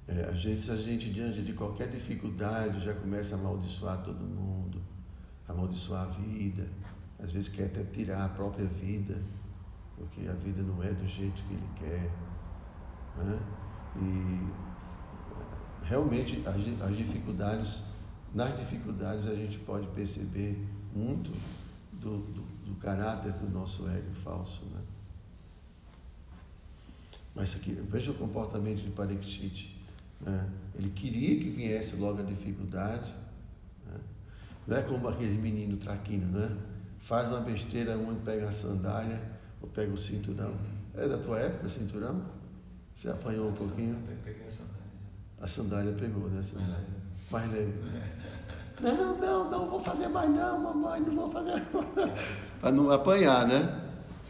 [0.07, 4.81] é, às vezes, a gente, diante de qualquer dificuldade, já começa a amaldiçoar todo mundo,
[5.47, 6.67] amaldiçoar a vida.
[7.21, 9.21] Às vezes, quer até tirar a própria vida,
[9.97, 12.11] porque a vida não é do jeito que ele quer.
[13.17, 13.39] Né?
[13.95, 17.83] E realmente as, as dificuldades,
[18.33, 20.57] nas dificuldades a gente pode perceber
[20.93, 21.31] muito
[21.91, 24.65] do, do, do caráter do nosso ego falso.
[24.65, 24.81] Né?
[27.35, 29.79] Mas aqui, veja o comportamento de Parikshit.
[30.21, 30.49] Né?
[30.75, 33.13] Ele queria que viesse logo a dificuldade.
[33.85, 33.99] Né?
[34.67, 36.57] Não é como aquele menino traquino, né?
[36.99, 39.33] Faz uma besteira, um pega a sandália
[39.67, 40.53] pega o cinturão.
[40.95, 42.21] É da tua época, cinturão?
[42.95, 43.97] Você apanhou um pouquinho?
[44.23, 44.83] Peguei a sandália.
[45.41, 46.41] A sandália pegou, né?
[46.43, 46.85] Sandália.
[47.31, 47.73] Mais leve.
[48.79, 51.61] Não, não, não vou fazer mais não, mamãe, não vou fazer
[52.59, 53.81] Para não apanhar, né?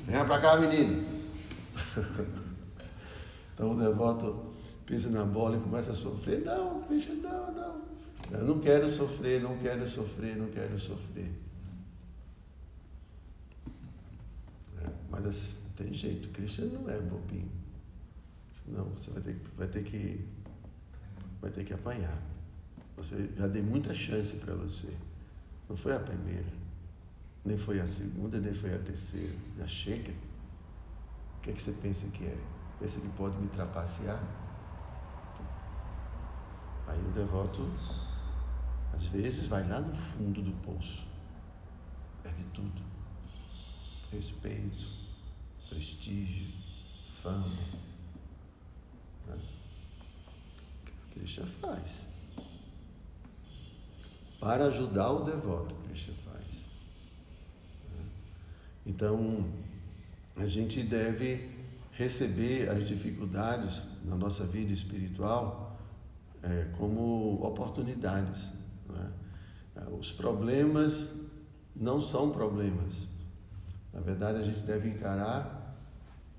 [0.06, 1.06] Venha para cá, menino.
[3.54, 4.54] então o devoto
[4.86, 6.44] pisa na bola e começa a sofrer.
[6.44, 7.82] Não, bicho, não, não.
[8.32, 11.32] Eu não quero sofrer, não quero sofrer, não quero sofrer.
[14.82, 17.52] É, mas assim, tem jeito, Cristo não é bobinho.
[18.66, 20.28] Não, você vai ter, vai ter que
[21.40, 22.20] vai ter que apanhar.
[22.98, 24.92] Você já dei muita chance para você.
[25.70, 26.52] Não foi a primeira,
[27.46, 29.36] nem foi a segunda, nem foi a terceira.
[29.60, 30.12] Já chega.
[31.38, 32.38] O que, é que você pensa que é?
[32.80, 34.20] Pensa que pode me trapacear?
[36.88, 37.62] Aí o devoto
[38.94, 41.06] Às vezes vai lá no fundo do poço,
[42.24, 42.82] perde tudo:
[44.12, 45.03] respeito,
[45.74, 46.48] prestígio,
[47.22, 47.48] fama.
[49.28, 49.38] Né?
[51.12, 52.06] Krishna faz.
[54.40, 56.66] Para ajudar o devoto, Krishna faz.
[57.90, 58.06] Né?
[58.86, 59.46] Então,
[60.36, 61.50] a gente deve
[61.94, 65.80] receber as dificuldades na nossa vida espiritual
[66.42, 68.52] é, como oportunidades.
[69.76, 69.90] É?
[70.00, 71.14] Os problemas
[71.76, 73.08] não são problemas.
[73.94, 75.63] Na verdade, a gente deve encarar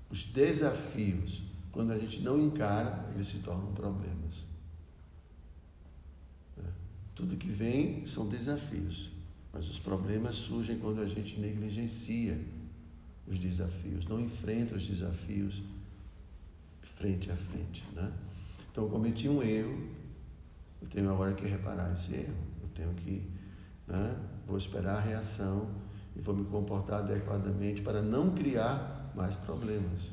[0.09, 1.43] os desafios.
[1.71, 4.45] Quando a gente não encara, eles se tornam problemas.
[6.57, 6.67] É?
[7.13, 9.11] Tudo que vem são desafios,
[9.51, 12.39] mas os problemas surgem quando a gente negligencia
[13.27, 15.61] os desafios, não enfrenta os desafios
[16.95, 17.83] frente a frente.
[17.93, 18.11] Né?
[18.71, 19.89] Então, cometi um erro,
[20.81, 23.27] eu tenho agora que reparar esse erro, eu tenho que,
[23.87, 24.15] né,
[24.45, 25.69] vou esperar a reação
[26.15, 30.11] e vou me comportar adequadamente para não criar mais problemas,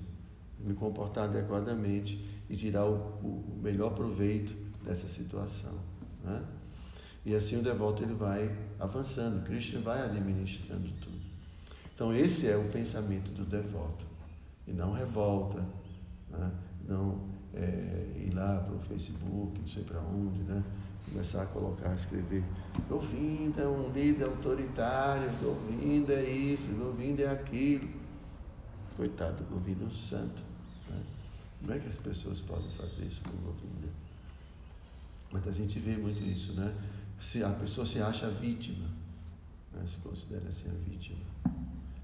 [0.59, 5.73] me comportar adequadamente e tirar o, o melhor proveito dessa situação.
[6.25, 6.43] Né?
[7.25, 11.21] E assim o devoto ele vai avançando, Krishna vai administrando tudo.
[11.95, 14.05] Então, esse é o pensamento do devoto.
[14.67, 15.63] E não revolta,
[16.31, 16.51] né?
[16.89, 17.21] não
[17.55, 20.63] é, ir lá para o Facebook, não sei para onde, né?
[21.09, 22.43] começar a colocar, escrever.
[22.89, 27.89] Govinda é um líder autoritário, Govinda é isso, Govinda é aquilo.
[29.03, 30.45] Coitado, é um santo.
[30.89, 31.03] Né?
[31.59, 33.89] Como é que as pessoas podem fazer isso com Govinda?
[35.33, 36.73] Mas a gente vê muito isso, né?
[37.19, 38.87] Se a pessoa se acha vítima,
[39.73, 39.85] né?
[39.85, 41.19] se considera assim a vítima.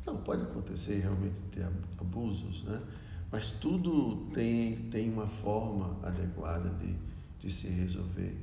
[0.04, 1.64] Não, pode acontecer realmente ter
[2.00, 2.82] abusos, né?
[3.30, 6.96] mas tudo tem, tem uma forma adequada de,
[7.38, 8.37] de se resolver.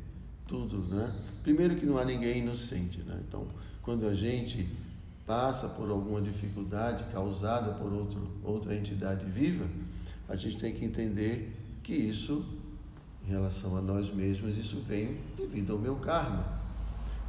[0.47, 1.13] Tudo, né?
[1.43, 3.21] Primeiro que não há ninguém inocente, né?
[3.27, 3.45] Então,
[3.81, 4.65] quando a gente
[5.25, 9.65] passa por alguma dificuldade causada por outro, outra entidade viva,
[10.29, 12.45] a gente tem que entender que isso,
[13.25, 16.45] em relação a nós mesmos, isso vem devido ao meu karma.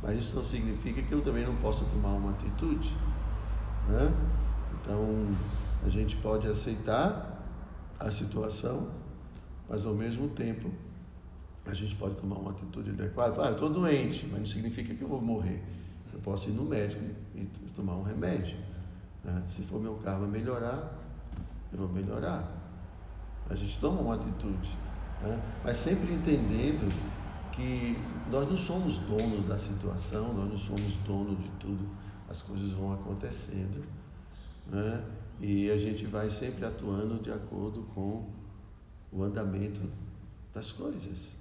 [0.03, 2.95] Mas isso não significa que eu também não possa tomar uma atitude.
[3.89, 4.13] Né?
[4.81, 5.27] Então,
[5.85, 7.45] a gente pode aceitar
[7.99, 8.91] a situação,
[9.69, 10.71] mas ao mesmo tempo
[11.65, 13.43] a gente pode tomar uma atitude adequada.
[13.43, 15.63] Ah, eu estou doente, mas não significa que eu vou morrer.
[16.17, 17.45] Eu posso ir no médico e
[17.77, 18.57] tomar um remédio.
[19.23, 19.43] Né?
[19.49, 20.99] Se for meu karma melhorar,
[21.71, 22.51] eu vou melhorar.
[23.51, 24.71] A gente toma uma atitude,
[25.21, 25.39] né?
[25.63, 26.91] mas sempre entendendo
[27.53, 27.99] que
[28.31, 31.87] nós não somos donos da situação, nós não somos donos de tudo
[32.29, 33.85] as coisas vão acontecendo,
[34.67, 35.05] né?
[35.39, 38.29] E a gente vai sempre atuando de acordo com
[39.13, 39.83] o andamento
[40.53, 41.33] das coisas.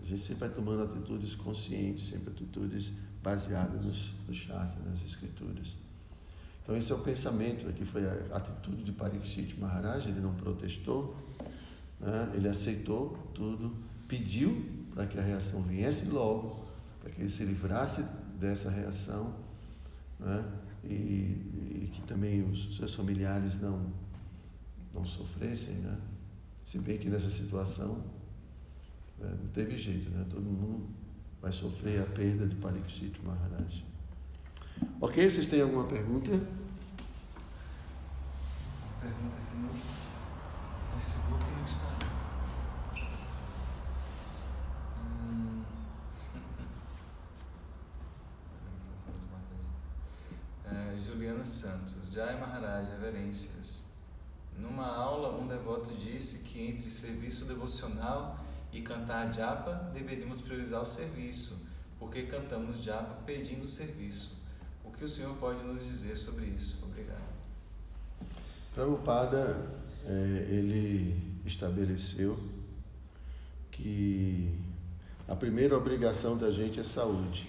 [0.00, 5.76] A gente sempre vai tomando atitudes conscientes, sempre atitudes baseadas nos, no Shastra, nas escrituras.
[6.62, 11.16] Então esse é o pensamento, aqui foi a atitude de Parikshit Maharaj, ele não protestou,
[11.98, 12.30] né?
[12.34, 13.74] ele aceitou tudo,
[14.06, 16.64] pediu para que a reação viesse logo,
[17.00, 18.04] para que ele se livrasse
[18.38, 19.34] dessa reação
[20.18, 20.44] né?
[20.84, 23.92] e, e, que também os seus familiares não,
[24.94, 25.74] não sofressem.
[25.74, 25.98] Né?
[26.64, 28.04] Se bem que nessa situação
[29.18, 30.24] né, não teve jeito, né?
[30.30, 30.99] todo mundo
[31.40, 33.84] vai sofrer a perda de Parikshit Maharaj.
[35.00, 36.30] Ok, vocês têm alguma pergunta?
[39.00, 39.70] Pergunta aqui no
[40.94, 42.10] Facebook e no Instagram.
[51.06, 53.84] Juliana Santos, Jai Maharaj, reverências.
[54.58, 58.39] Numa aula, um devoto disse que entre serviço devocional
[58.72, 61.66] e cantar japa, deveríamos priorizar o serviço,
[61.98, 64.40] porque cantamos japa pedindo serviço.
[64.84, 66.84] O que o senhor pode nos dizer sobre isso?
[66.84, 67.30] Obrigado.
[68.74, 72.38] Prabhupada, é, ele estabeleceu
[73.70, 74.58] que
[75.26, 77.48] a primeira obrigação da gente é saúde.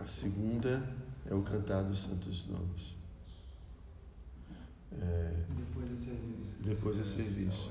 [0.00, 0.82] A segunda
[1.30, 2.94] é o cantar dos santos nomes.
[4.92, 6.56] É, depois é serviço.
[6.60, 7.70] Depois é serviço.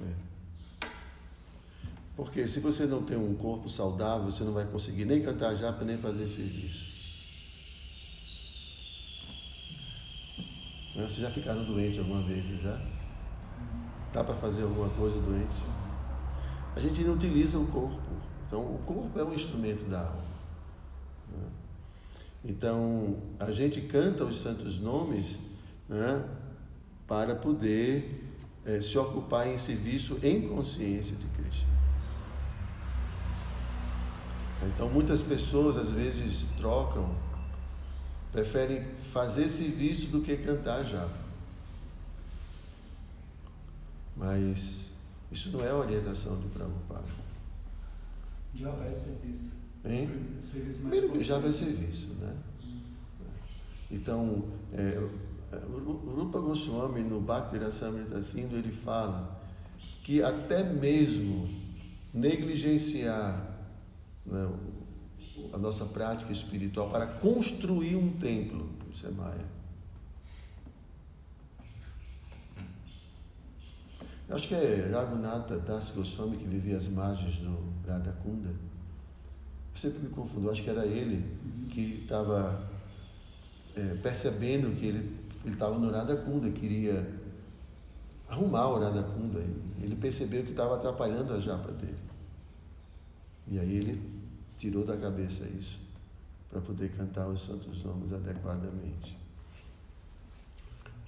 [0.00, 0.30] É.
[2.16, 5.84] Porque se você não tem um corpo saudável, você não vai conseguir nem cantar japa,
[5.84, 6.90] nem fazer serviço.
[10.94, 11.02] Né?
[11.02, 12.78] Vocês já ficaram doentes alguma vez, já?
[14.12, 15.54] Dá para fazer alguma coisa doente?
[16.76, 18.00] A gente não utiliza o corpo.
[18.46, 20.24] Então, o corpo é um instrumento da alma.
[21.30, 21.48] Né?
[22.44, 25.38] Então, a gente canta os santos nomes
[25.88, 26.24] né,
[27.06, 28.29] para poder
[28.64, 31.66] é, se ocupar em serviço em consciência de Cristo.
[34.74, 37.14] Então muitas pessoas às vezes trocam,
[38.30, 41.18] preferem fazer serviço do que cantar japa.
[44.16, 44.92] Mas
[45.32, 47.04] isso não é a orientação de Prabhupada.
[48.54, 49.50] Japa é serviço.
[49.84, 50.10] Hein?
[50.80, 52.36] Primeiro que japa é serviço, né?
[53.90, 55.02] Então, é,
[55.56, 59.40] o Rupa Goswami no Bhakti Rasamrita Sindhu ele fala
[60.04, 61.48] que até mesmo
[62.14, 63.58] negligenciar
[64.24, 64.48] né,
[65.52, 69.60] a nossa prática espiritual para construir um templo, isso é Maia.
[74.28, 78.48] Acho que é Raghunatha Das Goswami que vivia às margens do Radhakunda.
[78.48, 81.24] Eu sempre me confundo, acho que era ele
[81.68, 82.68] que estava
[83.74, 87.06] é, percebendo que ele estava no Radhakunda, queria
[88.28, 89.40] arrumar o Radhakunda.
[89.80, 91.98] Ele percebeu que estava atrapalhando a japa dele.
[93.48, 94.00] E aí ele
[94.56, 95.80] tirou da cabeça isso,
[96.50, 99.16] para poder cantar os santos nomes adequadamente.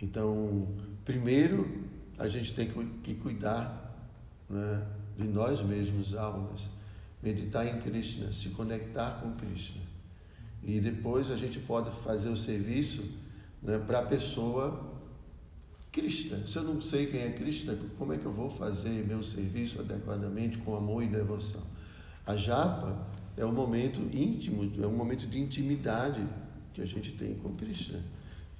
[0.00, 0.66] Então,
[1.04, 1.84] primeiro,
[2.18, 2.70] a gente tem
[3.02, 3.94] que cuidar
[4.48, 6.68] né, de nós mesmos, almas,
[7.22, 9.82] meditar em Krishna, se conectar com Krishna.
[10.62, 13.04] E depois a gente pode fazer o serviço
[13.62, 14.92] né, para a pessoa
[15.92, 16.46] Krishna.
[16.46, 19.78] Se eu não sei quem é Krishna, como é que eu vou fazer meu serviço
[19.80, 21.62] adequadamente, com amor e devoção?
[22.26, 23.06] A japa
[23.36, 26.26] é um momento íntimo, é um momento de intimidade
[26.72, 28.02] que a gente tem com Krishna,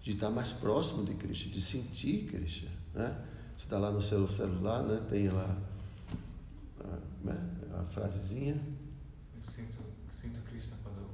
[0.03, 2.71] de estar mais próximo de Krishna, de sentir Krishna.
[2.95, 3.17] Né?
[3.57, 5.01] Você está lá no seu celular, né?
[5.09, 5.57] tem lá
[6.81, 7.51] a, né?
[7.79, 8.61] a frasezinha.
[9.35, 9.79] Eu sinto,
[10.11, 11.09] sinto Krishna quando eu,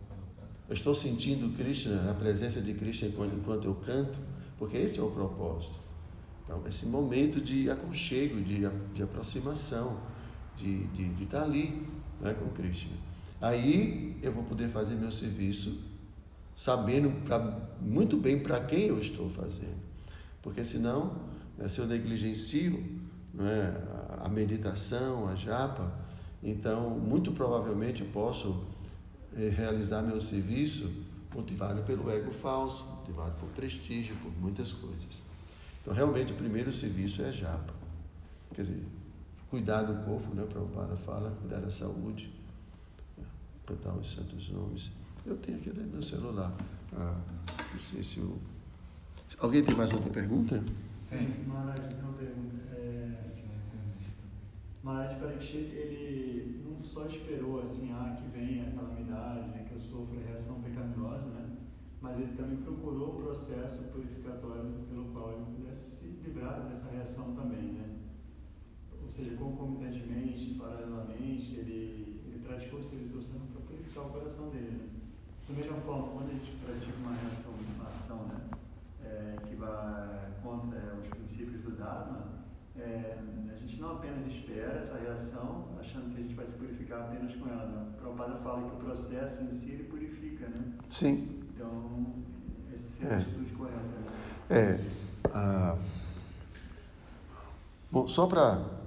[0.69, 4.21] eu estou sentindo Krishna, a presença de Krishna enquanto eu canto,
[4.59, 5.81] porque esse é o propósito.
[6.45, 9.99] Então, esse momento de aconchego, de, de aproximação,
[10.57, 11.87] de, de, de estar ali
[12.21, 12.97] né, com Krishna.
[13.41, 15.79] Aí eu vou poder fazer meu serviço
[16.57, 17.39] sabendo pra,
[17.81, 19.79] muito bem para quem eu estou fazendo.
[20.43, 21.17] Porque senão,
[21.57, 23.01] né, se eu negligencio
[23.33, 23.75] né,
[24.21, 25.93] a meditação, a japa,
[26.43, 28.65] então muito provavelmente eu posso
[29.35, 30.91] realizar meu serviço
[31.35, 35.23] motivado pelo ego falso, motivado por prestígio, por muitas coisas.
[35.81, 37.73] Então realmente o primeiro serviço é japa.
[38.55, 38.83] Quer dizer,
[39.51, 40.45] cuidar do corpo, né?
[40.45, 42.33] Prabhupada fala, cuidar da saúde,
[43.67, 44.91] cantar os santos nomes.
[45.25, 46.53] Eu tenho aqui dentro do celular.
[46.95, 47.21] Ah,
[47.73, 48.39] não sei se o.
[49.39, 50.63] Alguém tem mais outra pergunta?
[50.99, 52.57] Sim, Maharaj, tem uma pergunta.
[52.75, 53.29] É...
[54.83, 60.25] Parikshit, ele só esperou assim, ah, que venha a calamidade, né, que eu sofra a
[60.25, 61.57] reação pecaminosa, né?
[62.01, 67.35] Mas ele também procurou o processo purificatório pelo qual ele pudesse se livrar dessa reação
[67.35, 67.99] também, né?
[69.03, 74.89] Ou seja, concomitantemente, paralelamente, ele, ele praticou o serviço para purificar o coração dele, né?
[75.49, 78.41] Da mesma forma, quando a gente pratica uma reação, uma ação, né?
[79.03, 82.45] É, que vai contra é, os princípios do Dharma,
[82.81, 83.19] é,
[83.51, 87.35] a gente não apenas espera essa reação, achando que a gente vai se purificar apenas
[87.35, 87.67] com ela.
[87.67, 87.87] Né?
[87.91, 90.73] O Prabhupada fala que o processo em si ele purifica, né?
[90.91, 91.29] Sim.
[91.55, 92.15] Então,
[92.75, 93.77] essa é a atitude correta.
[93.77, 94.07] Né?
[94.51, 94.81] É.
[95.33, 95.77] Ah,
[97.91, 98.79] bom, só para.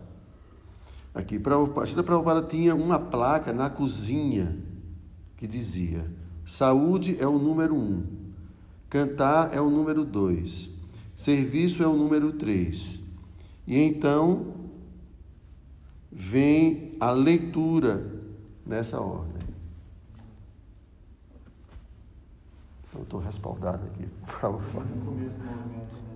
[1.13, 4.57] Aqui, para a Shila Prabhupada tinha uma placa na cozinha
[5.35, 6.09] que dizia:
[6.45, 8.05] saúde é o número um,
[8.89, 10.69] cantar é o número dois,
[11.13, 13.00] serviço é o número três.
[13.67, 14.53] E então
[16.11, 18.05] vem a leitura
[18.65, 19.41] nessa ordem.
[22.93, 24.85] Eu estou respaldado aqui para falar.
[24.85, 26.11] No começo do movimento, né?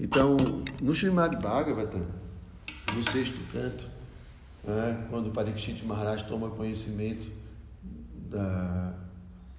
[0.00, 0.36] Então,
[0.80, 2.06] no Srimad Bhagavatam,
[2.94, 3.88] no sexto canto,
[4.64, 7.30] né, quando Parikshit Maharaj toma conhecimento
[8.28, 8.94] da,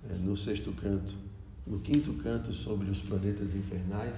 [0.10, 1.16] é, no sexto canto,
[1.66, 4.18] no quinto canto sobre os planetas infernais,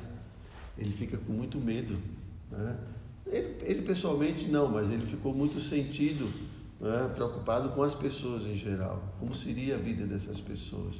[0.77, 1.97] ele fica com muito medo.
[2.51, 2.77] Né?
[3.27, 6.29] Ele, ele, pessoalmente não, mas ele ficou muito sentido,
[6.79, 10.95] né, preocupado com as pessoas em geral, como seria a vida dessas pessoas.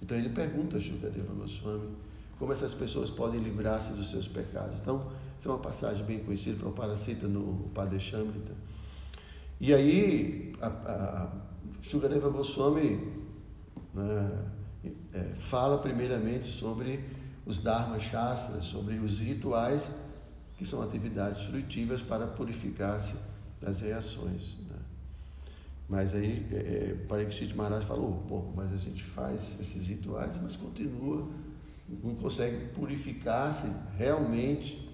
[0.00, 1.88] Então ele pergunta a Shukadeva Goswami
[2.38, 4.80] como essas pessoas podem livrar-se dos seus pecados.
[4.80, 5.06] Então,
[5.38, 8.52] isso é uma passagem bem conhecida, para o Parasita no Padeshamrita.
[9.60, 11.32] E aí, a, a
[11.80, 13.00] Shukadeva Goswami
[13.94, 14.30] né,
[15.12, 17.00] é, fala primeiramente sobre
[17.46, 19.88] os Dharma Shastras, sobre os rituais,
[20.56, 23.14] que são atividades fruitivas para purificar-se
[23.60, 24.56] das reações.
[24.68, 24.76] Né?
[25.88, 30.56] Mas aí, é, é Parikshit Maharaj falou, pô, mas a gente faz esses rituais, mas
[30.56, 31.28] continua,
[32.02, 33.66] não consegue purificar-se
[33.98, 34.90] realmente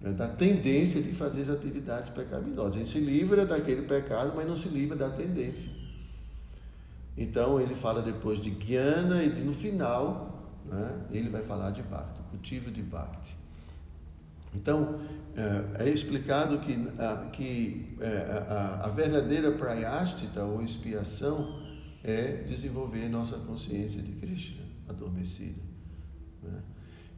[0.00, 2.74] né, da tendência de fazer as atividades pecaminosas.
[2.74, 5.70] A gente se livra daquele pecado, mas não se livra da tendência.
[7.16, 10.31] Então ele fala depois de Guiana e no final
[10.66, 13.36] né, ele vai falar de Bhakti, cultivo de Bhakti.
[14.54, 15.00] Então
[15.34, 21.60] é, é explicado que, a, que é, a, a verdadeira prayastita ou expiação
[22.04, 25.60] é desenvolver nossa consciência de Krishna adormecida.
[26.42, 26.60] Né?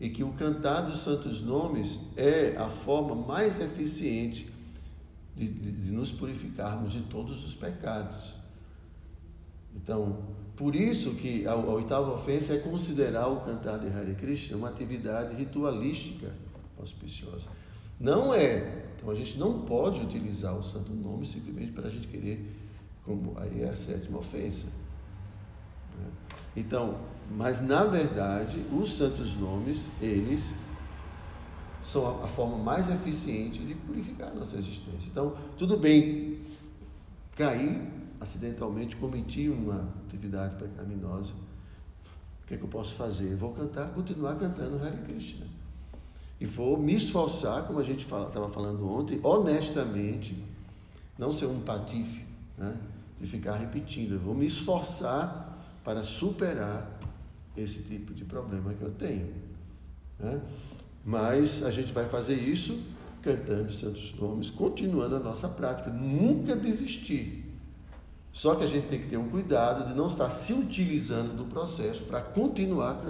[0.01, 4.53] E que o cantar dos santos nomes é a forma mais eficiente
[5.37, 8.35] de, de, de nos purificarmos de todos os pecados.
[9.75, 10.23] Então,
[10.57, 14.69] por isso que a, a, oitava ofensa é considerar o cantar de Hare Krishna uma
[14.69, 16.33] atividade ritualística
[16.79, 17.49] auspiciosa.
[17.99, 18.85] Não é.
[18.97, 22.55] Então a gente não pode utilizar o santo nome simplesmente para a gente querer,
[23.05, 24.67] como aí é a sétima ofensa.
[25.99, 26.07] Né?
[26.57, 26.99] Então,
[27.31, 30.55] mas na verdade, os santos nomes, eles
[31.83, 35.09] são a, a forma mais eficiente de purificar a nossa existência.
[35.11, 36.39] Então, tudo bem
[37.37, 41.33] cair acidentalmente, cometi uma atividade pecaminosa.
[42.43, 43.37] O que é que eu posso fazer?
[43.37, 45.47] vou cantar, continuar cantando Hare Krishna.
[46.41, 50.45] E vou me esforçar, como a gente estava falando ontem, honestamente,
[51.17, 52.25] não ser um patife,
[52.59, 52.77] né?
[53.21, 54.15] de ficar repetindo.
[54.15, 56.99] Eu vou me esforçar para superar
[57.57, 59.33] esse tipo de problema que eu tenho.
[60.19, 60.41] Né?
[61.05, 62.83] Mas a gente vai fazer isso
[63.23, 67.44] cantando santos nomes, continuando a nossa prática, nunca desistir.
[68.35, 71.45] Só que a gente tem que ter um cuidado de não estar se utilizando do
[71.45, 73.01] processo para continuar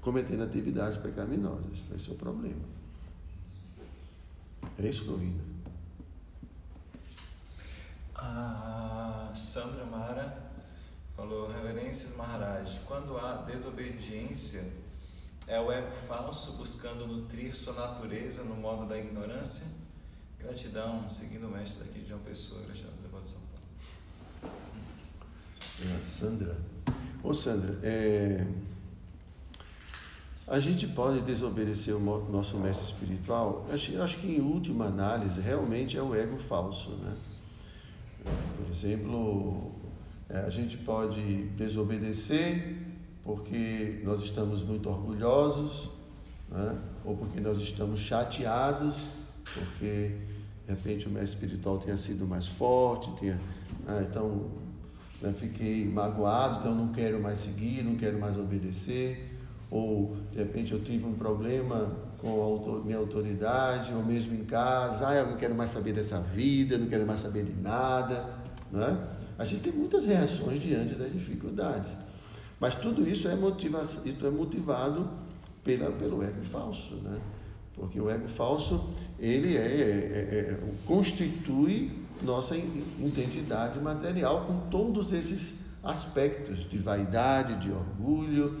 [0.00, 1.82] cometendo atividades pecaminosas.
[1.94, 2.62] Esse é o problema.
[4.78, 5.42] É isso, Corina.
[8.14, 10.52] A Sandra Mara
[11.16, 14.72] falou, Reverências Maharaj, quando há desobediência,
[15.48, 19.66] é o ego falso buscando nutrir sua natureza no modo da ignorância?
[20.38, 23.01] Gratidão, seguindo o mestre daqui de uma pessoa, gratidão
[25.80, 26.56] É, Sandra.
[27.22, 28.44] Ô Sandra, é...
[30.46, 32.00] a gente pode desobedecer o
[32.30, 33.66] nosso mestre espiritual?
[33.72, 37.16] Acho, acho que em última análise realmente é o ego falso, né?
[38.56, 39.72] Por exemplo,
[40.28, 42.76] é, a gente pode desobedecer
[43.24, 45.88] porque nós estamos muito orgulhosos,
[46.48, 46.76] né?
[47.04, 48.96] ou porque nós estamos chateados,
[49.44, 50.16] porque
[50.66, 53.40] de repente o mestre espiritual tenha sido mais forte, tenha,
[53.86, 54.50] ah, então
[55.22, 59.38] né, fiquei magoado, então não quero mais seguir, não quero mais obedecer,
[59.70, 65.08] ou de repente eu tive um problema com a minha autoridade, ou mesmo em casa,
[65.08, 68.36] ah, eu não quero mais saber dessa vida, não quero mais saber de nada,
[68.70, 69.08] né?
[69.38, 71.96] A gente tem muitas reações diante das dificuldades.
[72.60, 75.10] Mas tudo isso é, motiva isso é motivado
[75.64, 77.18] pela, pelo ego falso, né?
[77.74, 85.12] Porque o ego falso, ele é, é, é, é constitui nossa identidade material com todos
[85.12, 88.58] esses aspectos de vaidade, de orgulho,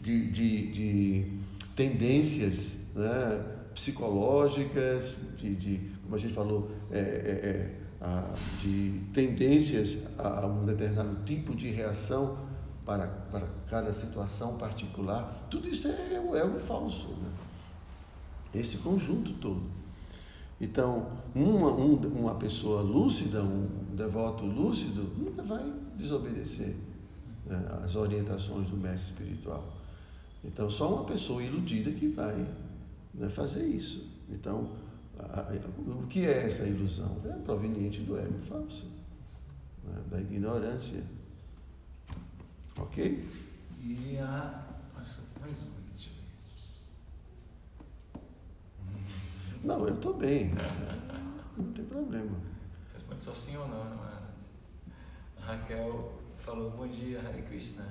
[0.00, 1.32] de, de, de
[1.74, 3.44] tendências né,
[3.74, 7.78] psicológicas, de, de, como a gente falou, é, é, é
[8.62, 12.38] de tendências a um determinado tipo de reação
[12.84, 17.08] para, para cada situação particular, tudo isso é o ego falso.
[17.08, 17.30] Né?
[18.54, 19.77] Esse conjunto todo.
[20.60, 26.74] Então, uma, um, uma pessoa lúcida, um devoto lúcido, nunca vai desobedecer
[27.46, 29.64] né, as orientações do mestre espiritual.
[30.44, 32.46] Então, só uma pessoa iludida que vai
[33.14, 34.08] né, fazer isso.
[34.28, 34.70] Então,
[35.86, 37.16] o que é essa ilusão?
[37.24, 38.86] É proveniente do ego falso,
[39.84, 40.00] né?
[40.10, 41.02] da ignorância.
[42.78, 43.28] Ok?
[43.82, 44.64] E a.
[44.98, 46.10] Que mais uma aqui,
[49.62, 50.52] Não, eu estou bem.
[51.56, 52.36] Não tem problema.
[52.92, 54.18] Responde só sim ou não, não é?
[55.38, 57.84] A Raquel falou: Bom dia, Hare Krishna.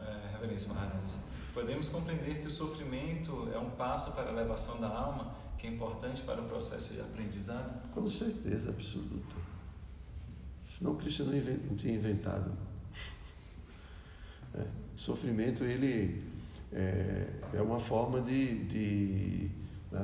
[0.00, 1.12] É, Reverência Maharaj.
[1.52, 5.70] Podemos compreender que o sofrimento é um passo para a elevação da alma que é
[5.70, 7.90] importante para o processo de aprendizado?
[7.92, 9.36] Com certeza absoluta.
[10.64, 12.52] Senão Cristo não, invent, não tinha inventado.
[14.54, 14.64] É,
[14.94, 16.22] sofrimento, ele
[16.72, 19.50] é, é, uma forma de, de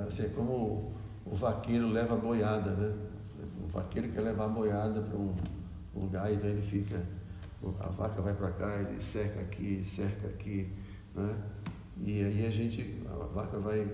[0.06, 0.92] assim, é como
[1.24, 2.94] o vaqueiro leva a boiada, né?
[3.64, 5.34] O vaqueiro quer levar a boiada para um
[5.94, 7.02] lugar, então ele fica,
[7.80, 10.72] a vaca vai para cá, ele cerca aqui, cerca aqui,
[11.14, 11.34] né?
[12.02, 13.88] E aí a gente, a vaca vai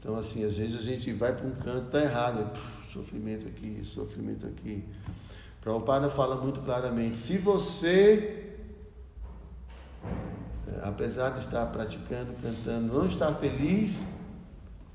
[0.00, 3.80] então, assim, às vezes a gente vai para um canto, está errado, Puf, sofrimento aqui,
[3.82, 4.84] sofrimento aqui.
[5.60, 8.54] Prabhupada fala muito claramente: se você,
[10.04, 14.00] é, apesar de estar praticando, cantando, não está feliz,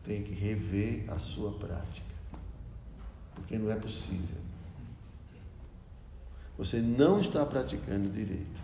[0.04, 2.14] tem que rever a sua prática.
[3.36, 4.38] Porque não é possível.
[6.58, 8.62] Você não está praticando direito.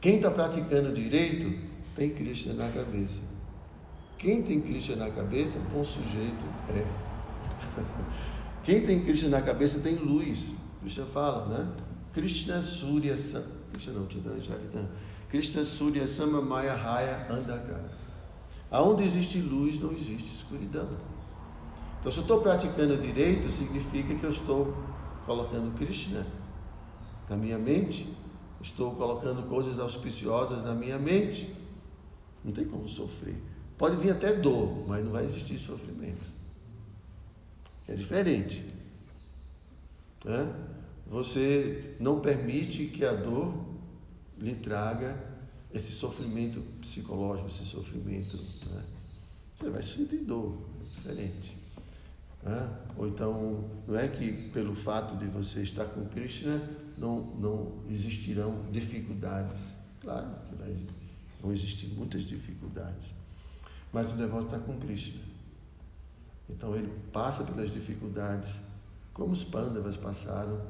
[0.00, 1.58] Quem está praticando direito
[1.96, 3.22] tem Cristo na cabeça.
[4.18, 6.84] Quem tem Cristo na cabeça, bom sujeito é.
[8.62, 10.52] Quem tem Cristo na cabeça tem luz.
[10.80, 11.72] Krishna fala, né?
[12.12, 13.42] Krishna Surya Sam.
[13.72, 14.88] Krishna não, Chaitanya
[15.28, 18.03] Krishna Surya Sama Maya Raya Andaka.
[18.70, 20.88] Aonde existe luz, não existe escuridão.
[22.00, 24.74] Então, se eu estou praticando direito, significa que eu estou
[25.24, 26.26] colocando Krishna
[27.28, 28.14] na minha mente,
[28.60, 31.54] estou colocando coisas auspiciosas na minha mente.
[32.44, 33.36] Não tem como sofrer.
[33.78, 36.28] Pode vir até dor, mas não vai existir sofrimento.
[37.88, 38.66] É diferente.
[40.24, 40.52] Né?
[41.06, 43.54] Você não permite que a dor
[44.38, 45.33] lhe traga
[45.74, 48.36] esse sofrimento psicológico, esse sofrimento.
[48.36, 48.84] Né?
[49.58, 51.56] Você vai sentir dor, é diferente.
[52.44, 52.84] Né?
[52.96, 56.62] Ou então, não é que pelo fato de você estar com Krishna
[56.96, 59.74] não, não existirão dificuldades.
[60.00, 60.86] Claro que
[61.42, 63.10] vão existir muitas dificuldades.
[63.92, 65.20] Mas o devoto está com Krishna.
[66.48, 68.54] Então ele passa pelas dificuldades,
[69.12, 70.60] como os pândavas passaram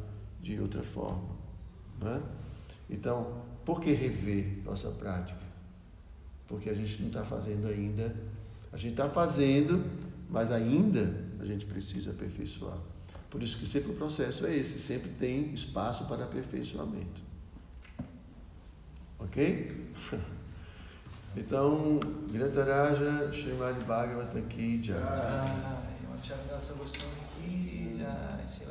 [0.40, 1.28] de outra forma.
[2.00, 2.22] Né?
[2.88, 5.38] Então, por que rever nossa prática?
[6.48, 8.14] Porque a gente não está fazendo ainda.
[8.72, 9.84] A gente está fazendo,
[10.28, 12.78] mas ainda a gente precisa aperfeiçoar.
[13.30, 17.22] Por isso que sempre o processo é esse, sempre tem espaço para aperfeiçoamento.
[19.18, 19.92] Ok?
[21.36, 21.98] Então,
[22.30, 24.94] Grataraja Srimad Bhagavatam Ki Jai.
[26.08, 28.63] Macharya Goswami Ki Jai, Shila Prabhupada Ki Jai.